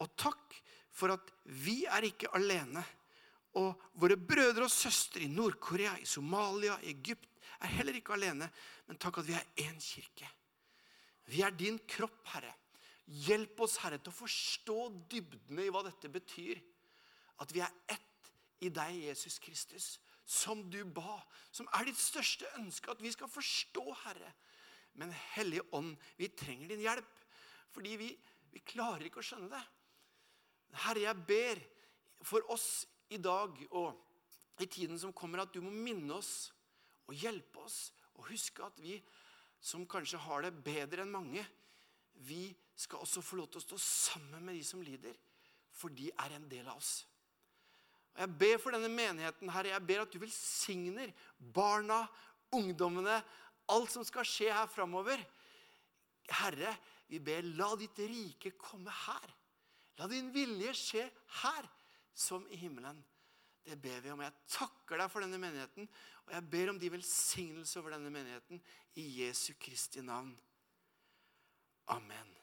Og 0.00 0.14
takk 0.16 0.56
for 0.94 1.12
at 1.14 1.32
vi 1.44 1.82
er 1.86 2.06
ikke 2.08 2.30
alene. 2.36 2.82
Og 3.58 3.76
våre 3.98 4.16
brødre 4.16 4.66
og 4.66 4.72
søstre 4.72 5.24
i 5.24 5.32
Nord-Korea, 5.32 5.96
i 6.00 6.08
Somalia, 6.08 6.78
i 6.82 6.94
Egypt 6.94 7.28
er 7.60 7.74
heller 7.78 7.98
ikke 7.98 8.16
alene. 8.16 8.48
Men 8.88 9.00
takk 9.00 9.20
at 9.20 9.28
vi 9.28 9.36
er 9.36 9.66
én 9.66 9.78
kirke. 9.82 10.28
Vi 11.28 11.42
er 11.44 11.52
din 11.52 11.78
kropp, 11.88 12.22
Herre. 12.32 12.54
Hjelp 13.08 13.60
oss, 13.64 13.78
Herre, 13.82 14.00
til 14.00 14.12
å 14.12 14.18
forstå 14.18 14.78
dybdene 15.10 15.66
i 15.66 15.72
hva 15.72 15.84
dette 15.84 16.10
betyr. 16.12 16.60
At 17.44 17.52
vi 17.54 17.60
er 17.64 17.72
ett 17.88 18.32
i 18.64 18.70
deg, 18.74 19.04
Jesus 19.06 19.38
Kristus, 19.42 19.98
som 20.28 20.60
du 20.70 20.82
ba. 20.84 21.16
Som 21.50 21.68
er 21.78 21.88
ditt 21.88 22.00
største 22.00 22.48
ønske, 22.60 22.92
at 22.92 23.00
vi 23.02 23.12
skal 23.14 23.30
forstå, 23.32 23.84
Herre. 24.04 24.32
Men 25.00 25.14
Hellige 25.34 25.64
Ånd, 25.72 25.94
vi 26.18 26.28
trenger 26.36 26.74
din 26.74 26.84
hjelp. 26.84 27.24
Fordi 27.72 27.96
vi, 28.00 28.10
Vi 28.48 28.62
klarer 28.64 29.04
ikke 29.04 29.20
å 29.20 29.26
skjønne 29.26 29.50
det. 29.52 29.60
Herre, 30.84 31.02
jeg 31.04 31.24
ber 31.28 31.58
for 32.24 32.48
oss 32.50 32.86
i 33.12 33.18
dag 33.20 33.58
og 33.68 34.64
i 34.64 34.66
tiden 34.66 34.96
som 34.98 35.12
kommer, 35.12 35.42
at 35.44 35.52
du 35.52 35.60
må 35.60 35.70
minne 35.70 36.16
oss 36.16 36.48
og 37.06 37.12
hjelpe 37.14 37.60
oss 37.60 37.90
og 38.16 38.24
huske 38.30 38.64
at 38.64 38.80
vi 38.80 38.96
som 39.60 39.84
kanskje 39.90 40.20
har 40.24 40.46
det 40.46 40.54
bedre 40.64 41.04
enn 41.04 41.12
mange, 41.12 41.44
vi 42.24 42.48
skal 42.78 43.04
også 43.04 43.22
få 43.22 43.38
lov 43.38 43.50
til 43.52 43.60
å 43.60 43.66
stå 43.66 43.78
sammen 43.84 44.48
med 44.48 44.56
de 44.58 44.64
som 44.66 44.82
lider, 44.82 45.14
for 45.70 45.92
de 45.94 46.08
er 46.10 46.34
en 46.34 46.48
del 46.50 46.66
av 46.66 46.80
oss. 46.80 47.02
Og 48.18 48.24
Jeg 48.24 48.38
ber 48.38 48.58
for 48.58 48.74
denne 48.74 48.90
menigheten, 48.90 49.50
Herre. 49.54 49.70
Jeg 49.70 49.86
ber 49.86 50.00
at 50.02 50.12
du 50.12 50.18
velsigner 50.18 51.12
barna, 51.38 52.00
ungdommene, 52.50 53.20
alt 53.70 53.92
som 53.92 54.02
skal 54.06 54.26
skje 54.26 54.48
her 54.50 54.66
framover. 54.72 55.22
Herre, 56.40 56.72
vi 57.06 57.20
ber, 57.22 57.46
la 57.54 57.70
ditt 57.78 58.00
rike 58.02 58.56
komme 58.58 58.90
her. 59.06 59.36
La 60.02 60.08
din 60.10 60.32
vilje 60.34 60.74
skje 60.74 61.04
her 61.44 61.70
som 62.10 62.42
i 62.50 62.58
himmelen. 62.58 62.98
Det 63.62 63.78
ber 63.78 64.02
vi 64.02 64.10
om. 64.10 64.24
Jeg 64.24 64.34
takker 64.50 64.98
deg 64.98 65.12
for 65.12 65.22
denne 65.22 65.38
menigheten, 65.38 65.86
og 66.26 66.34
jeg 66.34 66.48
ber 66.50 66.72
om 66.72 66.82
de 66.82 66.90
velsignelse 66.90 67.78
over 67.78 67.94
denne 67.94 68.10
menigheten 68.10 68.62
i 68.98 69.06
Jesu 69.22 69.52
Kristi 69.62 70.02
navn. 70.02 70.34
Amen. 71.94 72.37